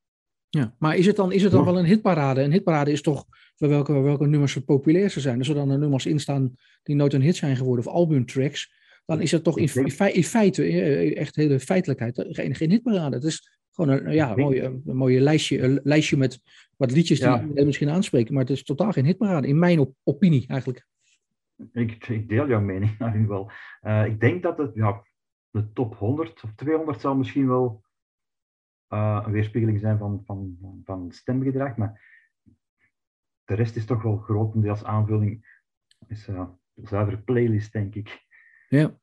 [0.57, 2.41] Ja, maar is het dan, is het dan wel een hitparade?
[2.41, 3.25] Een hitparade is toch
[3.55, 5.37] voor welke, welke nummers het populairste zijn.
[5.37, 8.73] Als er dan er nummers in staan die nooit een hit zijn geworden, of albumtracks,
[9.05, 9.69] dan is het toch in,
[10.13, 10.63] in, feite,
[11.15, 13.15] echt hele feitelijkheid, geen, geen hitparade.
[13.15, 16.39] Het is gewoon een, ja, een, mooie, een mooie lijstje, een lijstje met
[16.77, 17.65] wat liedjes die ja.
[17.65, 20.85] misschien aanspreken, maar het is totaal geen hitparade, in mijn op, opinie eigenlijk.
[21.71, 23.51] Ik, ik, deel jouw mening geval.
[23.81, 25.03] Uh, ik denk dat het, ja,
[25.49, 27.83] de top 100 of 200 zal misschien wel
[28.93, 31.77] uh, een weerspiegeling zijn van, van, van stemgedrag.
[31.77, 32.19] Maar
[33.45, 35.59] de rest is toch wel grotendeels aanvulling.
[36.07, 38.25] Is uh, een zuivere playlist, denk ik.
[38.69, 38.97] Ja.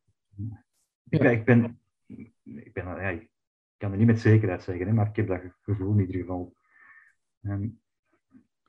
[1.08, 1.30] Ik, ja.
[1.30, 3.30] ik ben, ik, ben ja, ik
[3.76, 6.56] kan het niet met zekerheid zeggen, hè, maar ik heb dat gevoel in ieder geval.
[7.40, 7.80] En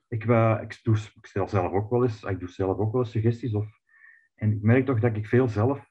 [0.08, 3.02] ik, uh, ik, doe, ik stel zelf ook wel eens, ik doe zelf ook wel
[3.02, 3.54] eens suggesties.
[3.54, 3.80] Of,
[4.36, 5.88] en ik merk toch dat ik veel zelf,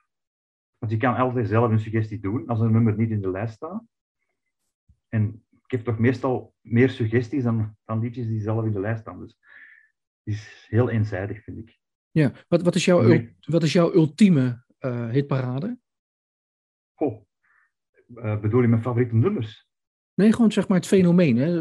[0.79, 3.55] want je kan altijd zelf een suggestie doen als een nummer niet in de lijst
[3.55, 3.83] staat.
[5.09, 9.01] En ik heb toch meestal meer suggesties dan, dan liedjes die zelf in de lijst
[9.01, 9.21] staan.
[9.21, 9.39] Dus
[10.25, 11.79] het is heel eenzijdig, vind ik.
[12.11, 13.37] Ja, wat, wat, is, jouw, nee.
[13.41, 15.79] wat is jouw ultieme uh, hitparade?
[16.95, 17.23] Goh,
[18.15, 19.69] uh, bedoel je mijn favoriete nummers?
[20.15, 21.37] Nee, gewoon zeg maar het fenomeen.
[21.37, 21.61] Hè?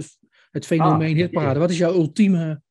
[0.51, 1.53] Het fenomeen ah, hitparade.
[1.53, 1.59] Ja.
[1.59, 2.61] Wat is jouw ultieme...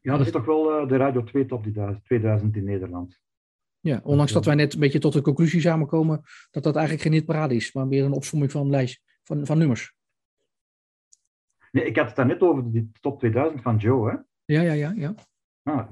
[0.00, 1.66] Ja, dat is toch wel uh, de Radio 2 Top
[2.04, 3.20] 2000 in Nederland.
[3.80, 7.12] Ja, ondanks dat wij net een beetje tot de conclusie samenkomen dat dat eigenlijk geen
[7.12, 9.94] hitparade is, maar meer een opsomming van lijst, van, van nummers.
[11.72, 14.16] Nee, ik had het daarnet over de top 2000 van Joe, hè?
[14.44, 14.92] Ja, ja, ja.
[14.96, 15.14] ja.
[15.62, 15.86] Nou,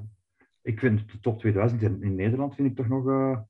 [0.62, 3.06] ik vind de top 2000 in, in Nederland vind ik toch nog...
[3.06, 3.40] Uh...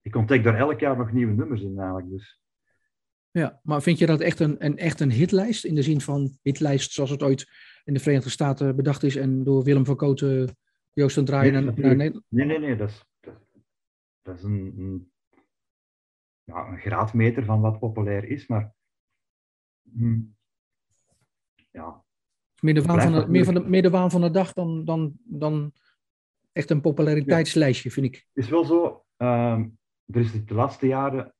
[0.00, 2.42] Ik ontdek daar elk jaar nog nieuwe nummers in eigenlijk, dus...
[3.30, 5.64] Ja, maar vind je dat echt een, een, echt een hitlijst?
[5.64, 7.48] In de zin van hitlijst zoals het ooit
[7.84, 10.56] in de Verenigde Staten bedacht is en door Willem van Koten,
[10.92, 12.24] Joost en Draaien nee, naar, naar Nederland?
[12.28, 12.76] Nee, nee, nee.
[12.76, 13.34] Dat is, dat,
[14.22, 15.12] dat is een, een,
[16.44, 18.74] ja, een graadmeter van wat populair is, maar...
[19.92, 20.20] Hm,
[21.74, 22.02] ja.
[22.60, 24.84] Meer de, waan van de, meer van de, meer de waan van de dag dan,
[24.84, 25.72] dan, dan
[26.52, 28.14] echt een populariteitslijstje, vind ik.
[28.14, 29.58] Het is wel zo, uh,
[30.06, 31.34] er is de laatste jaren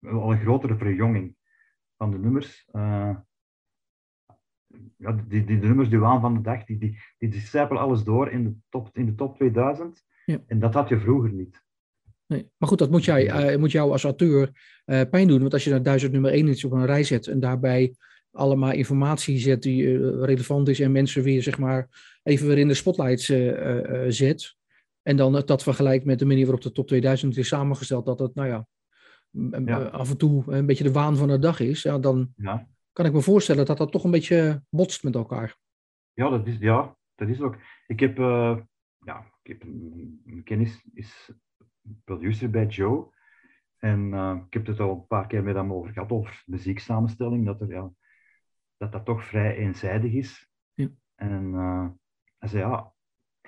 [0.00, 1.36] al een grotere verjonging
[1.96, 2.68] van de nummers.
[2.72, 3.16] Uh,
[4.96, 8.04] ja, die, die, de nummers die waan van de dag, die, die, die, stijpelen alles
[8.04, 10.04] door in de top, in de top 2000.
[10.24, 10.38] Ja.
[10.46, 11.62] En dat had je vroeger niet.
[12.26, 12.50] Nee.
[12.56, 14.50] Maar goed, dat moet, jij, uh, moet jou als auteur
[14.86, 15.40] uh, pijn doen.
[15.40, 17.94] Want als je naar duizend nummer 1 iets op een rij zet en daarbij
[18.32, 21.88] allemaal informatie zet die uh, relevant is en mensen weer, zeg maar,
[22.22, 23.24] even weer in de spotlights
[24.08, 24.56] zet.
[25.02, 28.34] En dan dat vergelijkt met de manier waarop de top 2000 is samengesteld, dat het,
[28.34, 28.66] nou ja,
[29.64, 29.82] ja.
[29.82, 31.82] af en toe een beetje de waan van de dag is.
[31.82, 32.68] Ja, dan ja.
[32.92, 35.56] kan ik me voorstellen dat dat toch een beetje botst met elkaar.
[36.12, 37.56] Ja, dat is, ja, dat is ook.
[37.86, 38.16] Ik heb,
[38.98, 41.30] ja, ik heb een, een kennis, is
[42.04, 43.10] producer bij Joe.
[43.78, 47.46] En uh, ik heb het al een paar keer met hem over gehad, over muzieksamenstelling,
[47.46, 47.90] dat, er, ja,
[48.82, 50.50] dat dat toch vrij eenzijdig is.
[50.74, 50.88] Ja.
[51.14, 51.88] En uh,
[52.38, 52.92] hij zei, ja,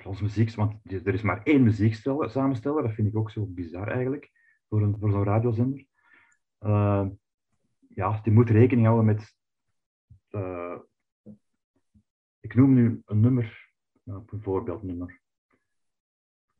[0.05, 3.89] als muziek, want er is maar één muzieksteller, samensteller, dat vind ik ook zo bizar
[3.89, 4.30] eigenlijk,
[4.68, 5.87] voor, een, voor zo'n radiozender.
[6.61, 7.07] Uh,
[7.89, 9.37] ja, die moet rekening houden met,
[12.41, 13.72] ik noem nu een nummer,
[14.03, 15.20] nou, een voorbeeldnummer.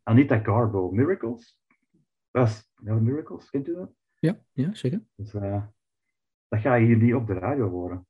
[0.03, 1.61] Anita Garbo, Miracles.
[2.31, 3.95] Dat is ja, Miracles, kent u dat?
[4.18, 5.05] Ja, ja zeker.
[5.14, 5.31] Dus,
[6.49, 8.07] dat ga je hier niet op de radio horen.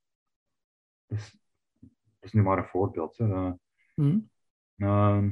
[1.14, 1.38] Dus,
[1.80, 1.90] dat
[2.20, 3.18] is nu maar een voorbeeld.
[3.18, 3.52] Uh,
[3.94, 4.30] mm.
[4.76, 5.24] uh,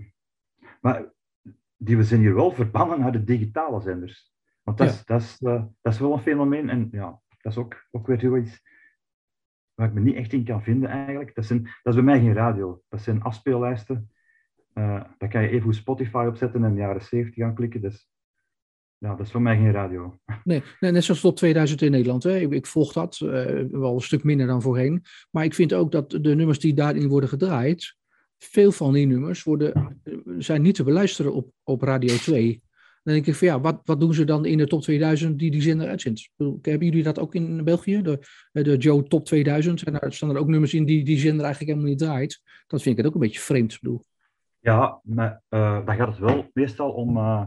[0.81, 1.13] maar
[1.77, 4.35] die we zijn hier wel verbannen naar de digitale zenders.
[4.63, 4.93] Want dat, ja.
[4.93, 6.69] is, dat, is, uh, dat is wel een fenomeen.
[6.69, 8.63] En ja, dat is ook, ook weer zoiets
[9.75, 11.35] waar ik me niet echt in kan vinden eigenlijk.
[11.35, 12.83] Dat, zijn, dat is bij mij geen radio.
[12.89, 14.11] Dat zijn afspeellijsten.
[14.75, 17.81] Uh, daar kan je even Spotify opzetten en de jaren 70 gaan klikken.
[17.81, 18.12] Dus
[19.03, 20.19] ja, dat is voor mij geen radio.
[20.45, 22.23] Nee, nee net zoals tot 2000 in Nederland.
[22.23, 22.39] Hè.
[22.39, 23.31] Ik, ik volg dat uh,
[23.71, 25.03] wel een stuk minder dan voorheen.
[25.31, 27.97] Maar ik vind ook dat de nummers die daarin worden gedraaid,
[28.39, 30.01] veel van die nummers worden,
[30.39, 32.63] zijn niet te beluisteren op, op Radio 2.
[33.03, 35.51] Dan denk ik van ja, wat, wat doen ze dan in de top 2000 die
[35.51, 36.31] die zender uitzendt?
[36.63, 38.03] Hebben jullie dat ook in België?
[38.03, 38.19] De,
[38.53, 39.83] de Joe Top 2000?
[39.83, 42.43] En daar staan er ook nummers in die die zender eigenlijk helemaal niet draait.
[42.67, 43.73] Dat vind ik het ook een beetje vreemd.
[43.73, 44.03] Ik bedoel.
[44.59, 47.45] Ja, maar uh, dan gaat het wel meestal om, uh,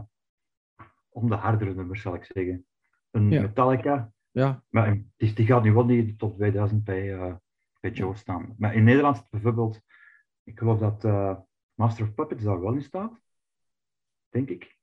[1.16, 2.66] om de hardere nummers, zal ik zeggen.
[3.10, 3.40] Een Ja.
[3.40, 7.34] Metallica, Ja, maar die, die gaat nu wel niet in de top 2000 bij, uh,
[7.80, 8.54] bij Joe staan.
[8.58, 9.80] Maar in Nederland bijvoorbeeld,
[10.44, 11.36] ik geloof dat uh,
[11.74, 13.20] Master of Puppets daar wel in staat.
[14.28, 14.76] Denk ik.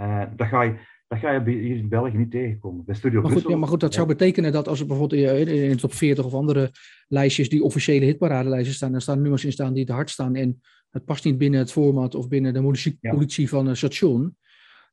[0.00, 0.78] Uh, dat, ga je,
[1.08, 2.84] dat ga je hier in België niet tegenkomen.
[2.84, 3.50] Bij Studio maar goed, Brussel.
[3.50, 6.24] ja, maar goed, dat zou betekenen dat als er bijvoorbeeld in in de top 40
[6.24, 6.70] of andere
[7.08, 10.60] lijstjes die officiële hitparadelijsten staan, er staan nummers in staan die te hard staan en
[10.90, 13.10] het past niet binnen het format of binnen de politie, Ja.
[13.10, 14.36] politie van een station,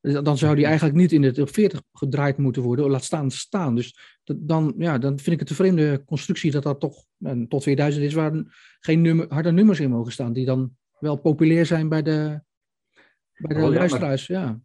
[0.04, 3.76] dan zou die eigenlijk niet in de top 40 gedraaid moeten worden, laat staan staan.
[3.76, 7.48] Dus dat, dan, ja, dan vind ik het een vreemde constructie dat dat toch een
[7.48, 8.32] tot 2000 is waar
[8.80, 12.42] geen nummer, harde nummers in mogen staan, die dan wel populair zijn bij de,
[13.38, 14.28] bij de Oh ja, maar- luisteraars.
[14.28, 14.60] Ja.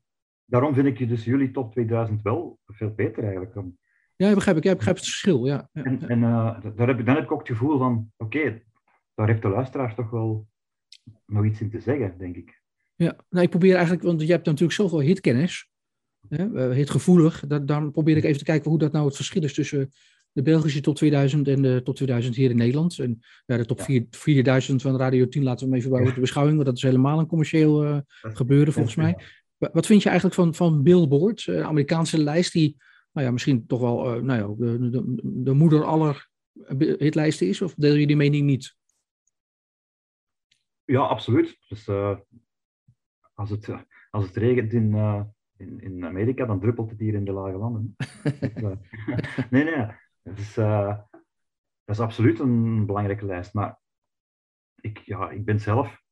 [0.44, 3.56] Daarom vind ik dus jullie top 2000 wel veel beter eigenlijk.
[3.56, 3.78] Om-
[4.16, 4.64] ja, begrijp ik.
[4.64, 5.46] Ja, ik begrijp het verschil.
[5.46, 5.68] Ja.
[5.72, 5.82] Ja.
[5.82, 8.62] En, en uh, daar heb ik, dan heb ik ook het gevoel van, oké,
[9.14, 10.48] daar heeft de luisteraar toch wel
[11.26, 12.57] nog iets in te zeggen, denk ik.
[12.98, 15.68] Ja, nou, ik probeer eigenlijk, want je hebt natuurlijk zoveel hitkennis,
[16.28, 17.46] hè, eh, hitgevoelig.
[17.46, 19.90] Dat, dan probeer ik even te kijken hoe dat nou het verschil is tussen
[20.32, 22.98] de Belgische top 2000 en de top 2000 hier in Nederland.
[22.98, 23.84] En ja, de top Ja.
[23.84, 26.82] 4, 4000 van Radio 10 laten we hem even buiten de beschouwing, want dat is
[26.82, 29.16] helemaal een commercieel eh, gebeuren volgens mij.
[29.56, 32.76] Wa- Wat vind je eigenlijk van, van Billboard, eh, een Amerikaanse lijst die,
[33.12, 36.28] nou ja, misschien toch wel eh, nou ja, de, de, de moeder aller
[36.98, 37.62] hitlijsten is?
[37.62, 38.76] Of deel je die mening niet?
[40.84, 41.58] Ja, absoluut.
[41.68, 42.16] Dus uh,
[43.38, 43.68] als, het,
[44.10, 45.22] als het regent in, uh,
[45.56, 47.96] in, in Amerika, dan druppelt het hier in de lage landen.
[48.38, 48.78] dus,
[49.50, 49.86] nee, nee.
[50.22, 53.54] Het is, dat is absoluut een belangrijke lijst.
[53.54, 53.80] Maar
[54.74, 56.02] ik, ja, ik ben zelf.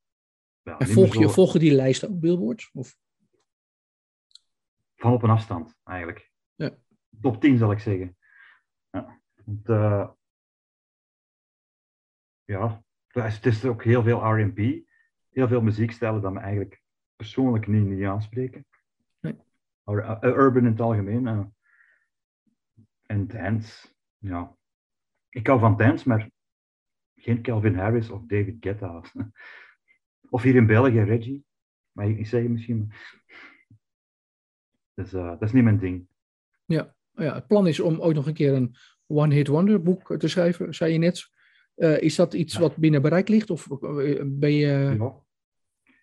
[0.63, 1.29] Ja, volg je, zo...
[1.29, 2.71] volg je die lijst ook, Billboard?
[2.73, 2.97] Of?
[4.97, 6.33] Van op een afstand, eigenlijk.
[6.55, 6.77] Ja.
[7.21, 8.17] Top 10 zal ik zeggen.
[8.91, 9.21] Ja.
[9.45, 9.67] Want,
[12.45, 14.59] ja, het is ook heel veel RB,
[15.29, 16.85] heel veel muziekstijlen dat me eigenlijk
[17.17, 18.67] persoonlijk niet, niet aanspreken.
[19.21, 19.37] Nee.
[19.85, 21.27] Or, uh, urban in het algemeen.
[21.27, 21.45] Uh,
[23.03, 23.89] en dance,
[24.19, 24.57] ja.
[25.29, 26.31] Ik hou van dance, maar
[27.15, 29.03] geen Calvin Harris of David Guetta.
[30.31, 31.45] Of hier in België, Reggie.
[31.93, 32.93] Maar ik zeg misschien.
[34.95, 36.09] Dus, uh, dat is niet mijn ding.
[36.65, 40.29] Ja, ja, het plan is om ooit nog een keer een one-hit wonder boek te
[40.29, 41.31] schrijven, zei je net.
[41.77, 43.51] Uh, is dat iets wat binnen bereik ligt?
[43.51, 44.97] Of eh, ben je...
[44.99, 45.25] Ja.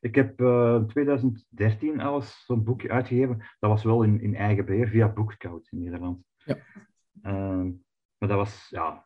[0.03, 3.37] Ik heb uh, in 2013 alles zo'n boekje uitgegeven.
[3.59, 6.23] Dat was wel in, in eigen beheer via Bookscout in Nederland.
[6.37, 6.57] Ja.
[7.23, 7.71] Uh,
[8.17, 9.03] maar dat was, ja,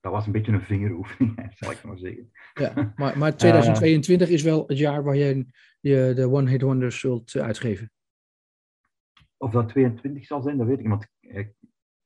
[0.00, 2.30] dat was een beetje een vingeroefening, zal ik maar zeggen.
[2.54, 5.46] Ja, maar, maar 2022 is wel het jaar waar je,
[5.80, 7.92] je de One Hit Wonders zult uitgeven.
[9.36, 10.90] Of dat 22 zal zijn, dat weet ik niet.
[10.90, 11.54] Want ik,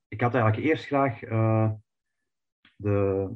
[0.08, 1.70] ik had eigenlijk eerst graag uh,
[2.76, 3.28] de,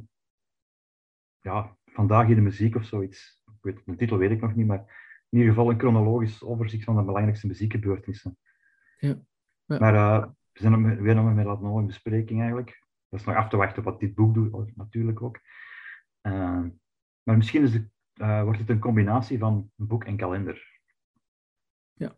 [1.41, 3.38] ja, vandaag in de muziek of zoiets.
[3.61, 4.79] Weet, de titel weet ik nog niet, maar
[5.29, 8.39] in ieder geval een chronologisch overzicht van de belangrijkste muziekgebeurtenissen.
[8.99, 9.21] Ja.
[9.65, 9.79] ja.
[9.79, 12.87] Maar uh, we zijn weer nog met dat nog in bespreking eigenlijk.
[13.09, 15.41] Dat is nog af te wachten wat dit boek doet, natuurlijk ook.
[16.23, 16.65] Uh,
[17.23, 20.81] maar misschien is het, uh, wordt het een combinatie van een boek en kalender.
[21.93, 22.17] Ja,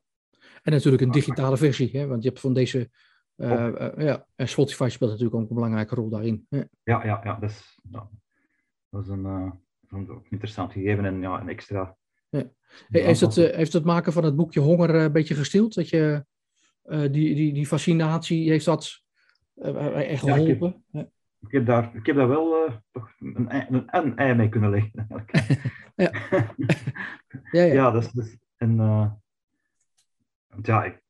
[0.62, 2.06] en natuurlijk een digitale versie, hè?
[2.06, 2.90] want je hebt van deze.
[3.36, 6.46] Uh, ja, en Spotify speelt natuurlijk ook een belangrijke rol daarin.
[6.48, 8.10] Ja, ja, ja, ja dat is, ja,
[8.88, 9.60] dat is een,
[9.90, 11.96] een interessant gegeven en ja, een extra.
[12.28, 12.50] Ja.
[12.88, 15.74] heeft, het, heeft het maken van het boekje Honger een beetje gestild?
[15.74, 16.24] Dat je
[16.82, 19.02] die, die, die fascinatie, heeft dat
[19.62, 20.84] uh, echt geholpen?
[20.90, 21.10] Ja, ik, heb,
[21.40, 24.70] ik, heb, daar, ik heb daar wel uh, toch een, een, een, ei mee kunnen
[24.70, 25.06] leggen.
[25.96, 26.10] ja.
[27.52, 27.72] ja, ja.
[27.72, 29.10] ja, dat is, is en, uh,
[30.62, 31.02] ja, ik,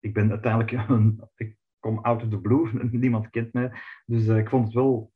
[0.00, 3.72] ik ben uiteindelijk een, ik kom out of the blue, niemand kent mij,
[4.06, 5.12] dus ik vond het wel,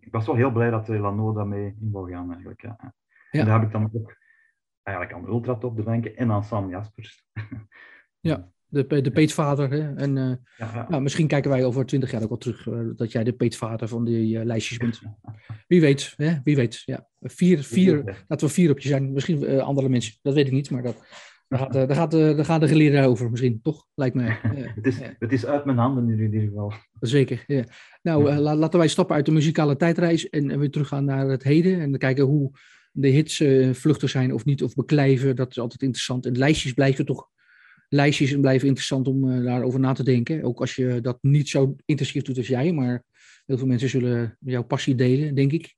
[0.00, 2.62] ik was wel heel blij dat Lano daarmee in wou gaan eigenlijk.
[2.62, 2.94] Ja.
[3.30, 4.16] En daar heb ik dan ook
[4.82, 7.24] eigenlijk aan Ultratop te denken en aan Sam Jaspers.
[8.20, 9.70] ja, de, de peetvader.
[9.70, 9.94] Hè?
[9.94, 13.12] En uh, ja, Nou, misschien kijken wij over twintig jaar ook wel terug uh, dat
[13.12, 15.02] jij de peetvader van die uh, lijstjes bent.
[15.68, 16.40] Wie weet, hè?
[16.44, 16.82] wie weet.
[16.84, 17.08] Ja.
[17.20, 19.12] Vier, vier, laten we vier op je zijn.
[19.12, 21.04] Misschien andere mensen, dat weet ik niet, maar dat,
[21.52, 23.86] daar, gaat, daar, gaat, daar gaan de geleerden over misschien, toch?
[23.94, 24.38] Lijkt mij.
[24.74, 26.72] het, is, het is uit mijn handen in ieder geval.
[27.00, 27.64] Zeker, ja.
[28.02, 31.80] Nou, laten wij stappen uit de muzikale tijdreis en, en weer teruggaan naar het heden.
[31.80, 32.50] En kijken hoe
[32.92, 35.36] de hits vluchtig zijn of niet, of beklijven.
[35.36, 36.26] Dat is altijd interessant.
[36.26, 37.30] En lijstjes blijven toch
[37.92, 40.42] lijstjes blijven interessant om uh, daarover na te denken.
[40.42, 43.04] Ook als je dat niet zo intensief doet als jij, maar
[43.46, 45.74] heel veel mensen zullen jouw passie delen, denk ik.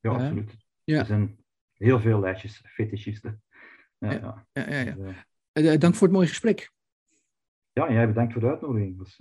[0.00, 0.56] Ja, absoluut.
[0.84, 0.98] Ja.
[0.98, 1.36] Er zijn
[1.72, 3.42] heel veel lijstjes, fetischisten.
[3.98, 4.46] Ja, ja.
[4.52, 4.94] ja, ja, ja.
[5.52, 6.72] Dus, uh, dank voor het mooie gesprek.
[7.72, 8.98] Ja, jij bedankt voor de uitnodiging.
[8.98, 9.16] Dat is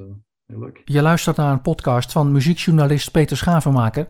[0.46, 0.82] heel leuk.
[0.86, 4.08] Je luistert naar een podcast van muziekjournalist Peter Schavenmaker.